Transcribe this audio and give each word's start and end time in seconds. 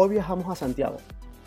Hoy 0.00 0.10
viajamos 0.10 0.48
a 0.48 0.54
Santiago, 0.54 0.98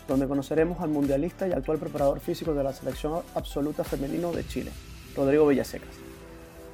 donde 0.06 0.28
conoceremos 0.28 0.78
al 0.82 0.90
mundialista 0.90 1.48
y 1.48 1.52
actual 1.52 1.78
preparador 1.78 2.20
físico 2.20 2.52
de 2.52 2.62
la 2.62 2.74
selección 2.74 3.22
absoluta 3.34 3.82
femenino 3.82 4.30
de 4.30 4.46
Chile, 4.46 4.70
Rodrigo 5.16 5.46
Villasecas, 5.46 5.96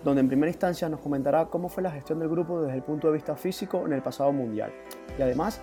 donde 0.03 0.23
en 0.23 0.27
primera 0.27 0.51
instancia 0.51 0.89
nos 0.89 0.98
comentará 0.98 1.47
cómo 1.47 1.69
fue 1.69 1.84
la 1.84 1.93
gestión 1.93 2.19
del 2.19 2.30
grupo 2.30 2.62
desde 2.62 2.79
el 2.79 2.83
punto 2.83 3.06
de 3.06 3.12
vista 3.12 3.37
físico 3.37 3.87
en 3.87 3.93
el 3.93 4.03
pasado 4.03 4.33
mundial 4.33 4.73
y 5.17 5.23
además 5.23 5.61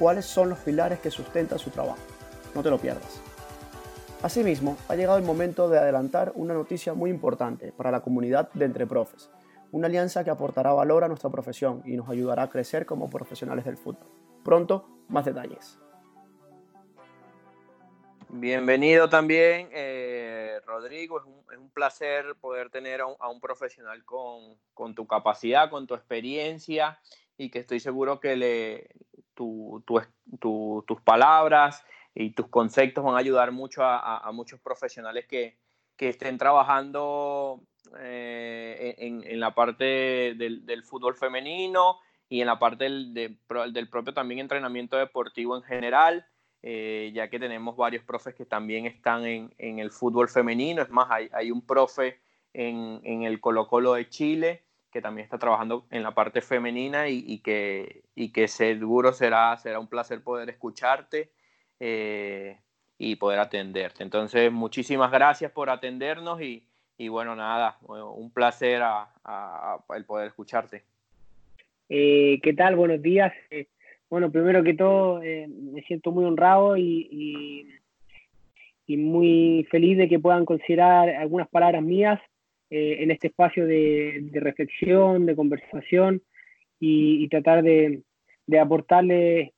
cuáles 0.00 0.24
son 0.24 0.48
los 0.48 0.58
pilares 0.58 0.98
que 0.98 1.12
sustentan 1.12 1.60
su 1.60 1.70
trabajo. 1.70 2.02
No 2.56 2.62
te 2.64 2.70
lo 2.70 2.78
pierdas. 2.78 3.20
Asimismo, 4.20 4.76
ha 4.88 4.96
llegado 4.96 5.18
el 5.18 5.24
momento 5.24 5.68
de 5.68 5.78
adelantar 5.78 6.32
una 6.34 6.54
noticia 6.54 6.92
muy 6.92 7.08
importante 7.08 7.70
para 7.70 7.92
la 7.92 8.00
comunidad 8.00 8.50
de 8.52 8.64
Entre 8.64 8.88
Profes, 8.88 9.30
una 9.70 9.86
alianza 9.86 10.24
que 10.24 10.30
aportará 10.30 10.72
valor 10.72 11.04
a 11.04 11.08
nuestra 11.08 11.30
profesión 11.30 11.82
y 11.84 11.96
nos 11.96 12.08
ayudará 12.08 12.42
a 12.42 12.50
crecer 12.50 12.84
como 12.84 13.08
profesionales 13.08 13.64
del 13.64 13.76
fútbol. 13.76 14.10
Pronto, 14.42 14.88
más 15.12 15.26
detalles. 15.26 15.78
Bienvenido 18.30 19.10
también, 19.10 19.68
eh, 19.72 20.58
Rodrigo. 20.64 21.20
Es 21.20 21.26
un, 21.58 21.70
placer 21.70 22.34
poder 22.40 22.70
tener 22.70 23.02
a 23.02 23.28
un, 23.28 23.40
profesional 23.40 24.04
con, 24.04 24.94
tu 24.94 25.06
capacidad, 25.06 25.70
con 25.70 25.86
tu 25.86 25.94
experiencia 25.94 26.98
y 27.36 27.50
que 27.50 27.60
estoy 27.60 27.80
seguro 27.80 28.20
que 28.20 28.36
le, 28.36 28.88
tus 29.34 31.00
palabras 31.04 31.84
y 32.14 32.30
tus 32.30 32.48
conceptos 32.48 33.04
van 33.04 33.14
a 33.14 33.18
ayudar 33.18 33.52
mucho 33.52 33.82
a, 33.84 34.30
muchos 34.32 34.60
profesionales 34.60 35.26
que, 35.26 35.58
estén 35.98 36.36
trabajando 36.36 37.62
eh, 38.00 38.96
en, 38.98 39.38
la 39.38 39.54
parte 39.54 40.34
del 40.34 40.82
fútbol 40.84 41.14
femenino 41.14 42.00
y 42.32 42.40
en 42.40 42.46
la 42.46 42.58
parte 42.58 42.84
del, 42.84 43.12
del 43.12 43.88
propio 43.90 44.14
también 44.14 44.40
entrenamiento 44.40 44.96
deportivo 44.96 45.54
en 45.54 45.62
general, 45.64 46.24
eh, 46.62 47.12
ya 47.14 47.28
que 47.28 47.38
tenemos 47.38 47.76
varios 47.76 48.04
profes 48.04 48.34
que 48.34 48.46
también 48.46 48.86
están 48.86 49.26
en, 49.26 49.54
en 49.58 49.80
el 49.80 49.90
fútbol 49.90 50.30
femenino. 50.30 50.80
Es 50.80 50.88
más, 50.88 51.10
hay, 51.10 51.28
hay 51.34 51.50
un 51.50 51.60
profe 51.60 52.22
en, 52.54 53.02
en, 53.04 53.24
el 53.24 53.38
Colo 53.38 53.68
Colo 53.68 53.92
de 53.92 54.08
Chile 54.08 54.64
que 54.90 55.02
también 55.02 55.24
está 55.24 55.36
trabajando 55.36 55.86
en 55.90 56.02
la 56.02 56.14
parte 56.14 56.40
femenina 56.40 57.06
y, 57.10 57.22
y 57.26 57.40
que, 57.40 58.04
y 58.14 58.32
que 58.32 58.48
seguro 58.48 59.12
será, 59.12 59.54
será 59.58 59.78
un 59.78 59.88
placer 59.88 60.24
poder 60.24 60.48
escucharte 60.48 61.34
eh, 61.80 62.58
y 62.96 63.16
poder 63.16 63.40
atenderte. 63.40 64.04
Entonces, 64.04 64.50
muchísimas 64.50 65.10
gracias 65.10 65.52
por 65.52 65.68
atendernos 65.68 66.40
y, 66.40 66.66
y 66.96 67.08
bueno, 67.08 67.36
nada, 67.36 67.76
un 67.82 68.32
placer 68.32 68.82
el 69.94 70.04
poder 70.06 70.28
escucharte. 70.28 70.91
Eh, 71.94 72.40
¿Qué 72.42 72.54
tal? 72.54 72.74
Buenos 72.74 73.02
días. 73.02 73.34
Eh, 73.50 73.66
bueno, 74.08 74.32
primero 74.32 74.64
que 74.64 74.72
todo, 74.72 75.22
eh, 75.22 75.46
me 75.46 75.82
siento 75.82 76.10
muy 76.10 76.24
honrado 76.24 76.74
y, 76.78 77.68
muy 78.88 79.66
feliz 79.70 79.96
de 79.96 80.06
que 80.06 80.18
puedan 80.18 80.44
considerar 80.44 81.08
algunas 81.08 81.48
palabras 81.48 81.82
mías 81.82 82.20
en 82.68 83.10
este 83.10 83.28
espacio 83.28 83.66
de, 83.66 84.28
reflexión, 84.34 85.24
de 85.24 85.34
conversación 85.34 86.20
y, 86.78 87.26
tratar 87.28 87.62
de, 87.62 88.02
de 88.46 88.58
aportarles 88.58 89.50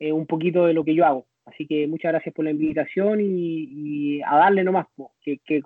un 0.00 0.26
poquito 0.26 0.66
de 0.66 0.74
lo 0.74 0.84
que 0.84 0.96
yo 0.96 1.06
hago. 1.06 1.26
Así 1.44 1.68
que 1.68 1.86
muchas 1.86 2.10
gracias 2.12 2.34
por 2.34 2.44
la 2.44 2.50
invitación 2.50 3.20
y, 3.20 4.20
a 4.22 4.36
darle 4.36 4.64
nomás, 4.64 4.86
que, 5.22 5.38
que, 5.38 5.62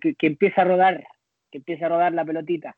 que 0.00 0.26
empiece 0.26 0.58
a 0.58 0.64
rodar, 0.64 1.04
que 1.50 1.58
empiece 1.58 1.84
a 1.84 1.90
rodar 1.90 2.14
la 2.14 2.24
pelotita. 2.24 2.74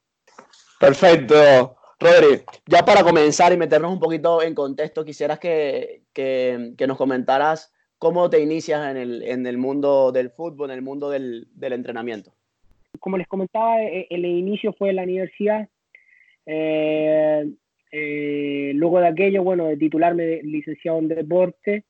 Perfecto. 0.80 1.76
Rodri, 2.00 2.42
ya 2.66 2.84
para 2.84 3.02
comenzar 3.02 3.52
y 3.52 3.56
meternos 3.56 3.92
un 3.92 4.00
poquito 4.00 4.42
en 4.42 4.54
contexto, 4.54 5.04
quisieras 5.04 5.38
que, 5.38 6.02
nos 6.86 6.96
comentaras 6.96 7.72
cómo 7.98 8.28
te 8.28 8.40
inicias 8.40 8.94
en 8.94 9.46
el, 9.46 9.58
mundo 9.58 10.12
del 10.12 10.30
fútbol, 10.30 10.70
en 10.70 10.76
el 10.76 10.82
mundo 10.82 11.10
del, 11.10 11.48
entrenamiento. 11.60 12.32
Como 13.00 13.18
les 13.18 13.26
comentaba, 13.26 13.82
eh, 13.82 14.06
el 14.10 14.24
inicio 14.24 14.72
fue 14.72 14.90
en 14.90 14.96
la 14.96 15.02
universidad. 15.02 15.68
Eh, 16.46 17.50
eh, 17.90 18.72
luego 18.74 19.00
de 19.00 19.08
aquello, 19.08 19.42
bueno, 19.42 19.66
de 19.66 19.76
titularme 19.76 20.24
de 20.24 20.42
licenciado 20.42 20.98
en 20.98 21.08
deporte, 21.08 21.84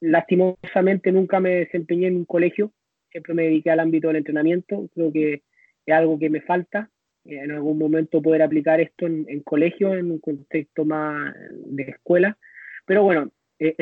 lastimosamente 0.00 1.12
nunca 1.12 1.40
me 1.40 1.50
desempeñé 1.50 2.08
en 2.08 2.16
un 2.16 2.24
colegio, 2.24 2.72
siempre 3.10 3.34
me 3.34 3.44
dediqué 3.44 3.70
al 3.70 3.80
ámbito 3.80 4.08
del 4.08 4.18
entrenamiento, 4.18 4.88
creo 4.94 5.12
que 5.12 5.42
es 5.86 5.94
algo 5.94 6.18
que 6.18 6.28
me 6.28 6.42
falta 6.42 6.90
en 7.28 7.50
algún 7.50 7.78
momento 7.78 8.22
poder 8.22 8.42
aplicar 8.42 8.80
esto 8.80 9.06
en, 9.06 9.26
en 9.28 9.40
colegio, 9.40 9.94
en 9.94 10.10
un 10.10 10.18
contexto 10.18 10.84
más 10.84 11.34
de 11.66 11.82
escuela. 11.82 12.36
Pero 12.86 13.02
bueno, 13.02 13.30
eh, 13.58 13.74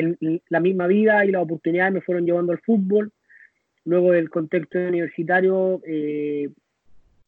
la 0.49 0.59
misma 0.59 0.87
vida 0.87 1.25
y 1.25 1.31
las 1.31 1.43
oportunidades 1.43 1.93
me 1.93 2.01
fueron 2.01 2.25
llevando 2.25 2.51
al 2.51 2.59
fútbol. 2.59 3.11
Luego 3.83 4.11
del 4.11 4.29
contexto 4.29 4.79
universitario 4.79 5.81
eh, 5.85 6.49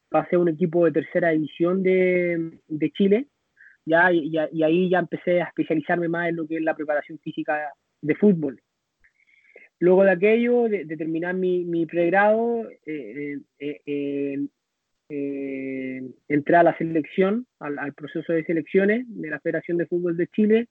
pasé 0.09 0.37
a 0.37 0.39
un 0.39 0.49
equipo 0.49 0.85
de 0.85 0.91
tercera 0.91 1.29
división 1.29 1.83
de, 1.83 2.59
de 2.67 2.91
Chile, 2.91 3.27
ya, 3.85 4.11
y, 4.11 4.33
y, 4.51 4.63
ahí 4.63 4.89
ya 4.89 4.99
empecé 4.99 5.41
a 5.41 5.45
especializarme 5.45 6.09
más 6.09 6.29
en 6.29 6.37
lo 6.37 6.47
que 6.47 6.57
es 6.57 6.61
la 6.61 6.75
preparación 6.75 7.19
física 7.19 7.71
de 8.01 8.15
fútbol. 8.15 8.59
Luego 9.79 10.03
de 10.03 10.11
aquello, 10.11 10.63
de, 10.63 10.85
terminar 10.97 11.35
mi, 11.35 11.63
mi 11.63 11.85
pregrado, 11.85 12.67
eh, 12.85 13.37
eh 13.59 14.47
eh, 15.09 16.01
entré 16.27 16.55
a 16.57 16.63
la 16.63 16.77
selección, 16.77 17.47
al, 17.59 17.93
proceso 17.93 18.33
de 18.33 18.43
selecciones 18.43 19.05
de 19.07 19.29
la 19.29 19.39
Federación 19.39 19.77
de 19.77 19.85
Fútbol 19.85 20.17
de 20.17 20.27
Chile 20.27 20.67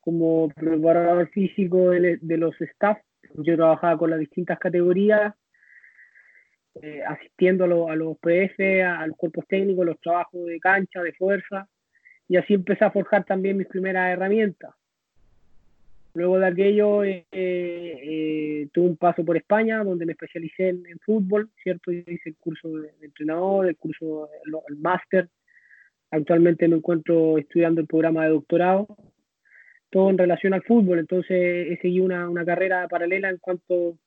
como 0.00 0.48
preparador 0.50 1.28
físico 1.30 1.90
de, 1.90 2.18
los 2.22 2.60
staff. 2.60 2.98
Yo 3.34 3.56
trabajaba 3.56 3.98
con 3.98 4.10
las 4.10 4.20
distintas 4.20 4.58
categorías, 4.58 5.34
eh, 6.82 7.02
asistiendo 7.06 7.64
a, 7.88 7.96
los 7.96 8.18
PF, 8.18 8.82
a, 8.82 9.06
los 9.06 9.16
cuerpos 9.16 9.44
técnicos, 9.48 9.86
los 9.86 10.00
trabajos 10.00 10.46
de 10.46 10.60
cancha, 10.60 11.02
de 11.02 11.12
fuerza, 11.14 11.68
y 12.28 12.36
así 12.36 12.54
empecé 12.54 12.84
a 12.84 12.90
forjar 12.90 13.24
también 13.24 13.56
mis 13.56 13.66
primeras 13.66 14.12
herramientas. 14.12 14.70
Luego 16.14 16.38
de 16.38 16.46
aquello 16.46 17.04
eh, 17.04 17.26
eh, 17.30 18.68
tuve 18.72 18.88
un 18.88 18.96
paso 18.96 19.24
por 19.24 19.36
España, 19.36 19.84
donde 19.84 20.06
me 20.06 20.12
especialicé 20.12 20.70
en, 20.70 20.98
fútbol, 21.04 21.50
¿cierto? 21.62 21.92
hice 21.92 22.30
el 22.30 22.36
curso 22.36 22.68
de, 22.68 22.90
entrenador, 23.02 23.68
el 23.68 23.76
curso, 23.76 24.28
el, 24.68 24.76
máster. 24.76 25.28
Actualmente 26.10 26.66
me 26.66 26.76
encuentro 26.76 27.38
estudiando 27.38 27.80
el 27.80 27.86
programa 27.86 28.24
de 28.24 28.30
doctorado, 28.30 28.88
todo 29.90 30.10
en 30.10 30.18
relación 30.18 30.54
al 30.54 30.62
fútbol. 30.62 30.98
Entonces 30.98 31.70
he 31.70 31.78
seguido 31.82 32.06
una, 32.06 32.28
una 32.28 32.44
carrera 32.44 32.88
paralela 32.88 33.28
en 33.28 33.38
cuanto 33.38 33.98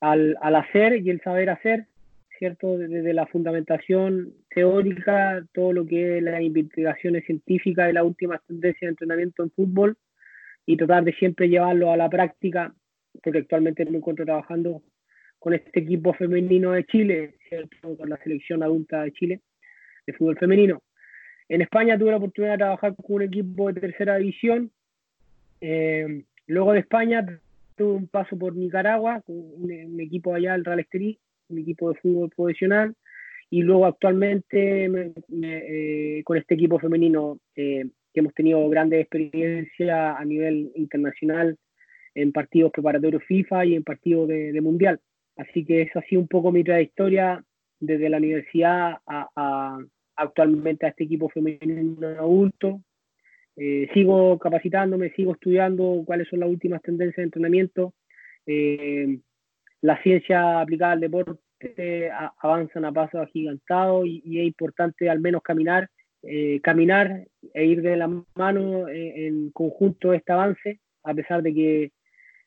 al, 0.00 0.36
al, 0.40 0.56
hacer 0.56 0.96
y 0.96 1.10
el 1.10 1.20
saber 1.20 1.50
hacer, 1.50 1.86
¿cierto? 2.38 2.76
Desde 2.76 3.14
la 3.14 3.26
fundamentación 3.26 4.34
teórica, 4.50 5.44
todo 5.54 5.72
lo 5.72 5.86
que 5.86 6.18
es 6.18 6.22
las 6.22 6.42
investigaciones 6.42 7.24
científicas 7.24 7.88
y 7.88 7.92
la 7.92 8.04
última 8.04 8.38
tendencia 8.46 8.88
de 8.88 8.90
entrenamiento 8.90 9.44
en 9.44 9.50
fútbol 9.52 9.96
y 10.66 10.76
tratar 10.76 11.04
de 11.04 11.14
siempre 11.14 11.48
llevarlo 11.48 11.92
a 11.92 11.96
la 11.96 12.10
práctica, 12.10 12.74
porque 13.22 13.38
actualmente 13.38 13.84
me 13.86 13.98
encuentro 13.98 14.24
trabajando 14.24 14.82
con 15.38 15.54
este 15.54 15.80
equipo 15.80 16.12
femenino 16.12 16.72
de 16.72 16.84
Chile, 16.84 17.34
con 17.80 18.10
la 18.10 18.16
selección 18.18 18.62
adulta 18.62 19.02
de 19.02 19.12
Chile 19.12 19.40
de 20.06 20.12
fútbol 20.12 20.36
femenino. 20.38 20.82
En 21.48 21.62
España 21.62 21.98
tuve 21.98 22.10
la 22.10 22.16
oportunidad 22.16 22.54
de 22.54 22.58
trabajar 22.58 22.96
con 22.96 23.16
un 23.16 23.22
equipo 23.22 23.72
de 23.72 23.80
tercera 23.80 24.16
división. 24.16 24.70
Eh, 25.60 26.24
luego 26.46 26.72
de 26.72 26.80
España 26.80 27.24
tuve 27.76 27.92
un 27.92 28.08
paso 28.08 28.36
por 28.36 28.56
Nicaragua, 28.56 29.20
con 29.22 29.36
un, 29.36 30.00
equipo 30.00 30.34
allá, 30.34 30.54
el 30.54 30.64
Real 30.64 30.80
Estelí, 30.80 31.18
un 31.48 31.58
equipo 31.58 31.92
de 31.92 32.00
fútbol 32.00 32.30
profesional. 32.30 32.94
Y 33.48 33.62
luego 33.62 33.86
actualmente 33.86 34.90
eh, 35.42 36.22
con 36.24 36.36
este 36.36 36.54
equipo 36.54 36.80
femenino 36.80 37.38
eh, 37.54 37.86
que 38.16 38.20
hemos 38.20 38.32
tenido 38.32 38.66
grandes 38.70 39.02
experiencias 39.02 40.16
a 40.18 40.24
nivel 40.24 40.72
internacional 40.74 41.58
en 42.14 42.32
partidos 42.32 42.72
preparatorios 42.72 43.22
FIFA 43.24 43.66
y 43.66 43.74
en 43.74 43.84
partidos 43.84 44.28
de, 44.28 44.58
Mundial. 44.62 44.98
Así 45.36 45.66
que 45.66 45.82
eso 45.82 45.98
ha 45.98 46.02
sido 46.04 46.22
un 46.22 46.28
poco 46.28 46.50
mi 46.50 46.64
trayectoria 46.64 47.44
desde 47.78 48.08
la 48.08 48.16
universidad 48.16 48.94
a, 49.06 49.78
actualmente 50.16 50.86
a 50.86 50.88
este 50.88 51.04
equipo 51.04 51.28
femenino 51.28 52.08
adulto, 52.08 52.80
eh, 53.54 53.86
sigo 53.92 54.38
capacitándome, 54.38 55.10
sigo 55.10 55.32
estudiando 55.34 56.02
cuáles 56.06 56.26
son 56.28 56.40
las 56.40 56.48
últimas 56.48 56.80
tendencias 56.80 57.16
de 57.18 57.24
entrenamiento. 57.24 57.92
Eh, 58.46 59.18
la 59.82 60.02
ciencia 60.02 60.62
aplicada 60.62 60.92
al 60.92 61.00
deporte 61.00 62.10
avanzan 62.38 62.86
a 62.86 62.92
pasos 62.92 63.20
agigantados 63.20 64.06
y, 64.06 64.22
y, 64.24 64.40
es 64.40 64.46
importante 64.46 65.10
al 65.10 65.20
menos 65.20 65.42
caminar, 65.42 65.90
eh, 66.22 66.60
caminar 66.62 67.26
e 67.54 67.64
ir 67.64 67.82
de 67.82 67.96
la 67.96 68.08
mano 68.34 68.88
en, 68.88 69.50
conjunto 69.50 70.12
este 70.12 70.32
avance, 70.32 70.80
a 71.04 71.14
pesar 71.14 71.42
de 71.42 71.54
que, 71.54 71.92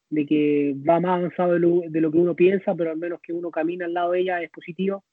de 0.09 0.25
que 0.25 0.75
va 0.87 0.99
más 0.99 1.19
avanzado 1.19 1.53
de 1.53 1.59
lo, 1.59 1.81
de 1.87 2.01
lo, 2.01 2.11
que 2.11 2.17
uno 2.17 2.35
piensa, 2.35 2.75
pero 2.75 2.91
al 2.91 2.97
menos 2.97 3.19
que 3.21 3.33
uno 3.33 3.51
camina 3.51 3.85
al 3.85 3.93
lado 3.93 4.11
de 4.11 4.21
ella 4.21 4.41
es 4.41 4.49
positivo. 4.49 5.03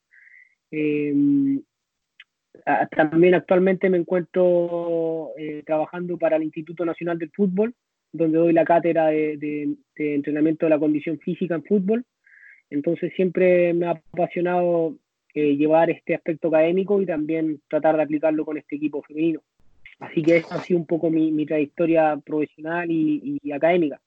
también 2.91 3.35
actualmente 3.35 3.89
me 3.89 3.99
encuentro 3.99 5.31
eh, 5.39 5.63
trabajando 5.65 6.19
para 6.19 6.37
el 6.37 6.43
Instituto 6.43 6.85
Nacional 6.85 7.19
del 7.19 7.31
Fútbol, 7.31 7.75
donde 8.13 8.39
doy 8.39 8.53
la 8.53 8.65
cátedra 8.65 9.07
de, 9.07 9.77
entrenamiento 9.97 10.67
de 10.67 10.71
la 10.71 10.79
condición 10.79 11.19
física 11.19 11.55
en 11.55 11.65
fútbol. 11.65 12.05
Entonces 12.71 13.13
siempre 13.15 13.73
me 13.75 13.87
ha 13.87 13.91
apasionado 14.13 14.97
eh, 15.37 15.55
llevar 15.55 15.91
este 15.91 16.15
aspecto 16.15 16.49
académico 16.49 16.99
y 17.03 17.05
también 17.05 17.61
tratar 17.69 17.99
de 17.99 18.05
aplicarlo 18.05 18.47
con 18.47 18.57
este 18.57 18.77
equipo 18.77 19.03
femenino. 19.03 19.43
Así 19.99 20.23
que 20.23 20.39
esa 20.39 20.55
ha 20.55 20.63
sido 20.63 20.81
un 20.81 20.87
poco 20.87 21.11
mi, 21.11 21.31
mi 21.31 21.45
trayectoria 21.45 22.17
profesional 22.25 22.91
y, 22.91 23.39
y 23.43 23.53
académica. 23.53 24.01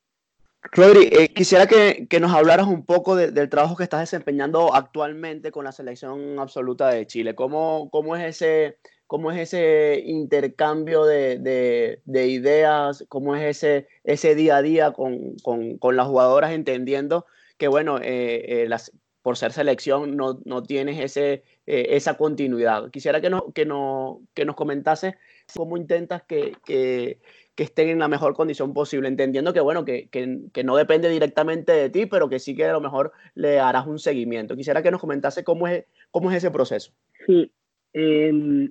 Rodri, 0.71 1.07
eh, 1.11 1.29
quisiera 1.29 1.67
que, 1.67 2.07
que, 2.09 2.19
nos 2.19 2.33
hablaras 2.33 2.65
un 2.65 2.83
poco 2.83 3.15
de, 3.15 3.29
del 3.29 3.47
trabajo 3.47 3.75
que 3.75 3.83
estás 3.83 3.99
desempeñando 3.99 4.73
actualmente 4.73 5.51
con 5.51 5.65
la 5.65 5.71
selección 5.71 6.39
absoluta 6.39 6.89
de 6.89 7.05
Chile. 7.05 7.35
¿Cómo, 7.35 7.89
cómo, 7.91 8.15
es, 8.15 8.23
ese, 8.23 8.77
cómo 9.05 9.31
es 9.31 9.37
ese 9.37 10.01
intercambio 10.03 11.05
de, 11.05 11.37
de, 11.37 12.01
de 12.05 12.27
ideas? 12.27 13.05
¿Cómo 13.07 13.35
es 13.35 13.43
ese, 13.43 13.87
ese 14.03 14.33
día 14.33 14.57
a 14.57 14.61
día 14.63 14.91
con, 14.93 15.35
con, 15.43 15.77
con 15.77 15.95
las 15.95 16.07
jugadoras 16.07 16.53
entendiendo 16.53 17.27
que, 17.59 17.67
bueno, 17.67 17.99
eh, 17.99 18.63
eh, 18.63 18.65
las, 18.67 18.91
por 19.21 19.37
ser 19.37 19.51
selección 19.51 20.15
no, 20.15 20.39
no 20.45 20.63
tienes 20.63 20.99
ese, 20.99 21.43
eh, 21.65 21.87
esa 21.89 22.17
continuidad? 22.17 22.89
Quisiera 22.91 23.21
que, 23.21 23.29
no, 23.29 23.51
que, 23.53 23.65
no, 23.65 24.21
que 24.33 24.45
nos 24.45 24.55
comentase 24.55 25.17
cómo 25.55 25.77
intentas 25.77 26.23
que, 26.23 26.53
que 26.65 27.19
que 27.59 27.63
estén 27.63 27.89
en 27.89 27.99
la 27.99 28.07
mejor 28.07 28.35
condición 28.35 28.73
posible, 28.73 29.09
entendiendo 29.09 29.51
que, 29.51 29.59
bueno, 29.59 29.83
que, 29.83 30.07
que, 30.07 30.63
no 30.63 30.77
depende 30.77 31.09
directamente 31.09 31.73
de 31.73 31.89
ti, 31.89 32.05
pero 32.05 32.29
que 32.29 32.39
sí 32.39 32.55
que 32.55 32.63
a 32.63 32.71
lo 32.71 32.79
mejor 32.79 33.11
le 33.35 33.59
harás 33.59 33.85
un 33.85 33.99
seguimiento. 33.99 34.55
Quisiera 34.55 34.81
que 34.81 34.91
nos 34.91 35.01
comentase 35.01 35.43
cómo 35.43 35.67
es, 35.67 35.83
cómo 36.09 36.31
es 36.31 36.37
ese 36.37 36.51
proceso. 36.51 36.93
Sí, 37.27 37.51
eh, 37.91 38.69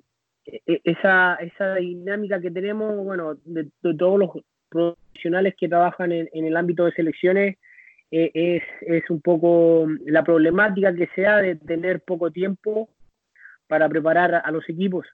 esa, 0.84 1.34
esa 1.34 1.74
dinámica 1.74 2.40
que 2.40 2.50
tenemos, 2.50 2.96
bueno, 3.04 3.34
de, 3.44 3.68
de 3.82 3.94
todos 3.94 4.18
los 4.18 4.30
profesionales 4.70 5.54
que 5.60 5.68
trabajan 5.68 6.10
en, 6.10 6.30
en 6.32 6.46
el 6.46 6.56
ámbito 6.56 6.86
de 6.86 6.92
selecciones, 6.92 7.58
eh, 8.10 8.30
es, 8.34 8.62
es 8.82 9.10
un 9.10 9.20
poco 9.20 9.86
la 10.06 10.24
problemática 10.24 10.94
que 10.94 11.08
sea 11.14 11.38
de 11.38 11.56
tener 11.56 12.00
poco 12.00 12.30
tiempo 12.30 12.88
para 13.66 13.88
preparar 13.88 14.42
a 14.44 14.50
los 14.50 14.68
equipos. 14.68 15.06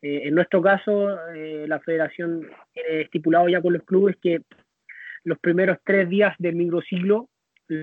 Eh, 0.00 0.22
en 0.24 0.34
nuestro 0.34 0.62
caso, 0.62 1.18
eh, 1.34 1.66
la 1.66 1.80
federación 1.80 2.48
tiene 2.72 3.02
estipulado 3.02 3.48
ya 3.48 3.60
con 3.60 3.72
los 3.72 3.82
clubes 3.82 4.16
que 4.22 4.42
los 5.24 5.38
primeros 5.40 5.78
tres 5.84 6.08
días 6.08 6.34
del 6.38 6.54
microciclo, 6.54 7.28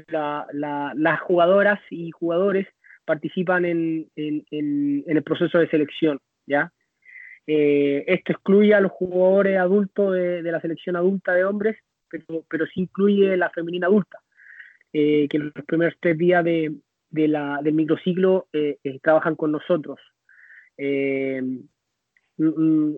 la, 0.08 0.48
la, 0.52 0.94
las 0.96 1.20
jugadoras 1.20 1.80
y 1.90 2.10
jugadores 2.12 2.68
participan 3.04 3.66
en, 3.66 4.10
en, 4.16 4.44
en, 4.50 5.04
el 5.06 5.24
proceso 5.24 5.60
de 5.60 5.70
selección, 5.70 6.20
¿ya? 6.48 6.72
Eh, 7.46 8.04
esto 8.08 8.32
excluye 8.32 8.74
a 8.74 8.80
los 8.80 8.92
jugadores 8.92 9.60
adultos 9.60 10.14
de, 10.16 10.42
de, 10.42 10.52
la 10.52 10.60
selección 10.60 10.96
adulta 10.96 11.34
de 11.34 11.46
hombres, 11.46 11.78
pero, 12.10 12.44
pero 12.50 12.66
sí 12.66 12.82
incluye 12.82 13.38
la 13.38 13.52
femenina 13.52 13.86
adulta, 13.86 14.20
eh, 14.98 15.28
que 15.30 15.40
los 15.40 15.52
primeros 15.68 15.94
tres 16.00 16.18
días 16.18 16.42
de, 16.46 16.74
del 17.10 17.74
microciclo 17.74 18.48
eh, 18.54 18.78
trabajan 19.02 19.36
con 19.36 19.52
nosotros. 19.52 20.00
Mm, 20.78 21.60
mm, 22.38 22.96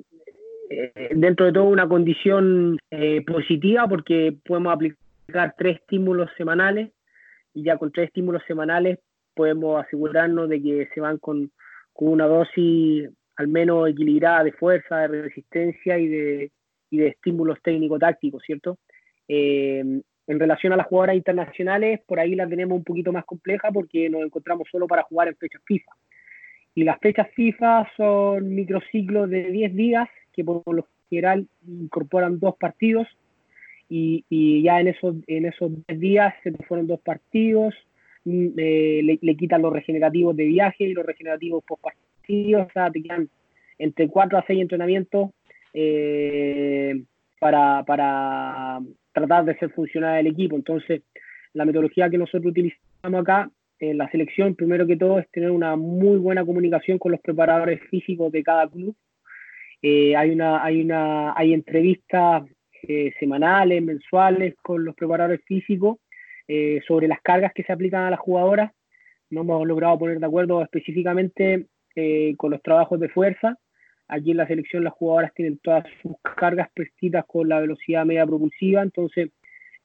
eh, 0.70 1.10
dentro 1.16 1.48
de 1.48 1.54
todo 1.54 1.64
una 1.64 1.88
condición 1.88 2.78
eh, 2.92 3.24
positiva 3.26 3.88
porque 3.88 4.36
podemos 4.46 4.74
aplicar 4.74 5.56
tres 5.58 5.80
estímulos 5.80 6.30
semanales 6.38 6.92
y 7.54 7.64
ya 7.64 7.78
con 7.78 7.92
tres 7.92 8.08
estímulos 8.10 8.44
semanales 8.48 9.00
podemos 9.34 9.84
asegurarnos 9.84 10.50
de 10.50 10.62
que 10.62 10.90
se 10.94 11.00
van 11.00 11.18
con, 11.18 11.52
con 11.94 12.10
una 12.10 12.28
dosis 12.28 13.10
al 13.38 13.48
menos 13.48 13.90
equilibrada 13.90 14.44
de 14.44 14.52
fuerza, 14.52 15.08
de 15.08 15.22
resistencia 15.24 15.98
y 15.98 16.08
de, 16.08 16.52
y 16.92 16.98
de 16.98 17.08
estímulos 17.08 17.60
técnico-tácticos, 17.64 18.44
¿cierto? 18.46 18.78
Eh, 19.28 20.02
en 20.28 20.40
relación 20.40 20.74
a 20.74 20.76
las 20.78 20.88
jugadoras 20.88 21.16
internacionales, 21.16 22.02
por 22.06 22.20
ahí 22.20 22.36
la 22.36 22.48
tenemos 22.48 22.78
un 22.78 22.84
poquito 22.84 23.12
más 23.12 23.26
compleja 23.26 23.72
porque 23.72 24.10
nos 24.10 24.24
encontramos 24.24 24.68
solo 24.70 24.86
para 24.88 25.04
jugar 25.04 25.30
en 25.30 25.38
fechas 25.38 25.62
FIFA. 25.66 25.92
Y 26.76 26.84
las 26.84 27.00
fechas 27.00 27.28
FIFA 27.34 27.90
son 27.96 28.54
microciclos 28.54 29.30
de 29.30 29.50
10 29.50 29.76
días 29.76 30.10
que 30.34 30.44
por 30.44 30.62
lo 30.74 30.86
general 31.10 31.48
incorporan 31.66 32.40
dos 32.40 32.56
partidos 32.58 33.08
y, 33.90 34.26
y 34.30 34.62
ya 34.64 34.80
en 34.82 34.90
esos, 34.90 35.16
en 35.28 35.46
esos 35.46 35.72
10 35.88 36.00
días 36.00 36.34
se 36.44 36.52
fueron 36.68 36.88
dos 36.88 37.00
partidos, 37.00 37.74
mm, 38.26 38.48
eh, 38.58 39.02
le, 39.04 39.20
le, 39.22 39.38
quitan 39.38 39.62
los 39.62 39.74
regenerativos 39.74 40.36
de 40.36 40.46
viaje 40.46 40.84
y 40.84 40.94
los 40.94 41.06
regenerativos 41.06 41.64
post 41.64 41.82
partidos, 41.82 42.68
o 42.68 42.72
sea, 42.74 42.92
te 42.92 43.02
quedan 43.02 43.30
entre 43.80 44.10
4 44.10 44.38
a 44.38 44.46
6 44.46 44.62
entrenamientos 44.62 45.32
eh, 45.74 47.02
para, 47.40 47.84
para 47.84 48.82
tratar 49.19 49.46
de 49.46 49.52
hacer 49.54 49.72
funcionar 49.72 50.19
el 50.19 50.28
equipo. 50.28 50.56
Entonces, 50.56 51.02
la 51.54 51.66
metodología 51.66 52.10
que 52.10 52.18
nosotros 52.18 52.52
utilizamos 52.52 53.22
acá 53.22 53.50
en 53.80 53.98
la 53.98 54.10
selección, 54.10 54.56
primero 54.56 54.88
que 54.88 54.98
todo, 54.98 55.19
es 55.19 55.30
tener 55.31 55.52
una 55.52 55.75
muy 55.75 56.18
buena 56.18 56.46
comunicación 56.46 56.98
con 56.98 57.12
los 57.12 57.22
preparadores 57.22 57.81
físicos 57.90 58.31
de 58.31 58.44
cada 58.44 58.68
club. 58.68 58.96
Eh, 59.81 60.16
hay, 60.16 60.31
una, 60.31 60.64
hay, 60.64 60.81
una, 60.81 61.34
hay 61.38 61.54
entrevistas 61.54 62.44
eh, 62.84 63.14
semanales, 63.19 63.81
mensuales 63.84 64.56
con 64.62 64.84
los 64.84 64.96
preparadores 64.96 65.42
físicos 65.46 65.98
eh, 66.48 66.80
sobre 66.88 67.08
las 67.08 67.22
cargas 67.22 67.52
que 67.54 67.64
se 67.64 67.74
aplican 67.74 68.04
a 68.04 68.12
las 68.12 68.19
jugadoras. 68.19 68.72
No 69.30 69.42
hemos 69.42 69.68
logrado 69.68 70.00
poner 70.00 70.19
de 70.19 70.25
acuerdo 70.25 70.62
específicamente 70.62 71.68
eh, 71.96 72.36
con 72.38 72.52
los 72.52 72.62
trabajos 72.62 73.00
de 73.00 73.10
fuerza. 73.10 73.58
Aquí 74.07 74.31
en 74.31 74.38
la 74.38 74.48
selección 74.48 74.83
las 74.83 74.94
jugadoras 74.94 75.33
tienen 75.33 75.57
todas 75.57 75.86
sus 76.01 76.13
cargas 76.36 76.69
prescritas 76.74 77.25
con 77.25 77.50
la 77.50 77.59
velocidad 77.59 78.06
media 78.06 78.25
propulsiva, 78.25 78.81
entonces 78.81 79.31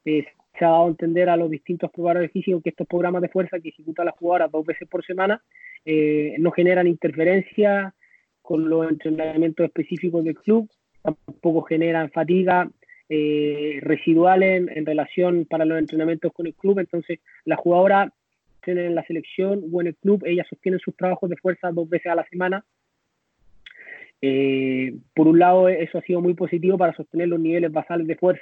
eh, 0.05 0.25
se 0.57 0.65
ha 0.65 0.69
dado 0.69 0.85
a 0.85 0.89
entender 0.89 1.29
a 1.29 1.37
los 1.37 1.49
distintos 1.49 1.91
preparadores 1.91 2.31
físicos 2.31 2.61
que 2.63 2.69
estos 2.69 2.87
programas 2.87 3.21
de 3.21 3.29
fuerza 3.29 3.59
que 3.59 3.69
ejecutan 3.69 4.05
las 4.05 4.15
jugadoras 4.15 4.51
dos 4.51 4.65
veces 4.65 4.87
por 4.87 5.03
semana 5.05 5.41
eh, 5.85 6.35
no 6.39 6.51
generan 6.51 6.87
interferencia 6.87 7.93
con 8.41 8.69
los 8.69 8.89
entrenamientos 8.89 9.65
específicos 9.65 10.23
del 10.23 10.35
club, 10.35 10.69
tampoco 11.01 11.63
generan 11.63 12.11
fatiga 12.11 12.69
eh, 13.09 13.79
residuales 13.81 14.67
en, 14.75 14.85
relación 14.85 15.45
para 15.45 15.65
los 15.65 15.77
entrenamientos 15.79 16.31
con 16.33 16.47
el 16.47 16.53
club. 16.53 16.79
Entonces, 16.79 17.19
las 17.45 17.59
jugadoras 17.59 18.11
tienen 18.63 18.85
en 18.85 18.95
la 18.95 19.05
selección 19.05 19.63
o 19.71 19.81
en 19.81 19.87
el 19.87 19.95
club, 19.95 20.23
ellas 20.25 20.47
sostienen 20.49 20.79
sus 20.79 20.95
trabajos 20.95 21.29
de 21.29 21.37
fuerza 21.37 21.71
dos 21.71 21.89
veces 21.89 22.11
a 22.11 22.15
la 22.15 22.25
semana. 22.25 22.65
Eh, 24.25 24.95
por 25.13 25.27
un 25.27 25.37
lado, 25.37 25.67
eso 25.67 25.97
ha 25.97 26.01
sido 26.01 26.21
muy 26.21 26.33
positivo 26.33 26.77
para 26.77 26.95
sostener 26.95 27.27
los 27.27 27.41
niveles 27.41 27.69
basales 27.73 28.07
de 28.07 28.15
fuerza 28.15 28.41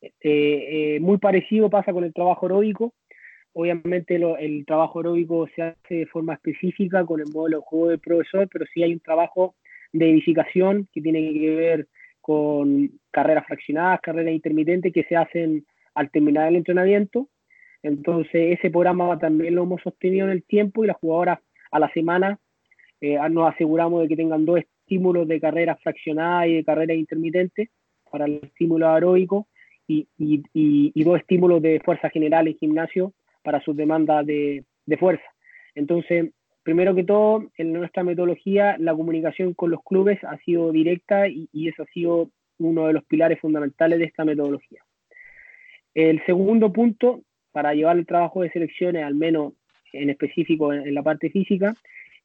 eh, 0.00 0.10
eh, 0.22 1.00
muy 1.00 1.18
parecido 1.18 1.68
pasa 1.68 1.92
con 1.92 2.04
el 2.04 2.14
trabajo 2.14 2.46
aeróbico. 2.46 2.94
Obviamente 3.52 4.14
el 4.16 4.64
trabajo 4.64 5.00
aeróbico 5.00 5.46
se 5.54 5.60
hace 5.60 5.94
de 5.94 6.06
forma 6.06 6.32
específica 6.32 7.04
con 7.04 7.20
el 7.20 7.26
modelo 7.34 7.58
de 7.58 7.64
juego 7.66 7.88
del 7.88 7.98
profesor, 7.98 8.48
pero 8.50 8.64
sí 8.72 8.82
hay 8.82 8.94
un 8.94 9.00
trabajo 9.00 9.56
de 9.92 10.08
edificación 10.08 10.88
que 10.90 11.02
tiene 11.02 11.34
que 11.34 11.54
ver 11.54 11.88
con 12.22 12.90
carreras 13.10 13.44
fraccionadas, 13.46 14.00
carreras 14.00 14.32
intermitentes 14.32 14.90
que 14.90 15.04
se 15.04 15.16
hacen 15.16 15.66
al 15.94 16.10
terminar 16.10 16.48
el 16.48 16.56
entrenamiento. 16.56 17.28
Entonces 17.82 18.58
ese 18.58 18.70
programa 18.70 19.18
también 19.18 19.54
lo 19.54 19.64
hemos 19.64 19.82
sostenido 19.82 20.24
en 20.26 20.32
el 20.32 20.44
tiempo 20.44 20.82
y 20.82 20.86
las 20.86 20.96
jugadoras 20.96 21.40
a 21.72 21.78
la 21.78 21.92
semana 21.92 22.38
nos 23.02 23.52
aseguramos 23.52 24.02
de 24.02 24.08
que 24.08 24.16
tengan 24.16 24.46
dos 24.46 24.60
estímulos 24.88 25.28
de 25.28 25.38
carreras 25.38 25.78
fraccionadas 25.82 26.48
y 26.48 26.54
de 26.54 26.64
carreras 26.64 26.96
intermitentes 26.96 27.68
para 28.10 28.24
el 28.24 28.40
estímulo 28.42 28.88
aeróbico 28.88 29.46
y, 29.86 30.08
y, 30.18 30.42
y, 30.54 31.04
dos 31.04 31.18
estímulos 31.18 31.60
de 31.60 31.80
fuerza 31.84 32.08
general 32.08 32.48
en 32.48 32.56
gimnasio 32.56 33.12
para 33.42 33.60
sus 33.60 33.76
demandas 33.76 34.24
de, 34.24 34.64
de 34.86 34.96
fuerza. 34.96 35.24
Entonces, 35.74 36.30
primero 36.62 36.94
que 36.94 37.04
todo, 37.04 37.50
en 37.58 37.74
nuestra 37.74 38.02
metodología, 38.02 38.76
la 38.78 38.94
comunicación 38.94 39.52
con 39.52 39.70
los 39.70 39.82
clubes 39.84 40.22
ha 40.24 40.38
sido 40.38 40.72
directa 40.72 41.28
y, 41.28 41.48
y, 41.52 41.68
eso 41.68 41.82
ha 41.82 41.86
sido 41.86 42.30
uno 42.58 42.86
de 42.86 42.94
los 42.94 43.04
pilares 43.04 43.40
fundamentales 43.40 43.98
de 43.98 44.06
esta 44.06 44.24
metodología. 44.24 44.82
El 45.94 46.24
segundo 46.24 46.72
punto, 46.72 47.20
para 47.52 47.74
llevar 47.74 47.98
el 47.98 48.06
trabajo 48.06 48.40
de 48.42 48.50
selecciones, 48.50 49.04
al 49.04 49.14
menos 49.14 49.52
en 49.92 50.10
específico 50.10 50.72
en, 50.72 50.94
la 50.94 51.02
parte 51.02 51.30
física, 51.30 51.74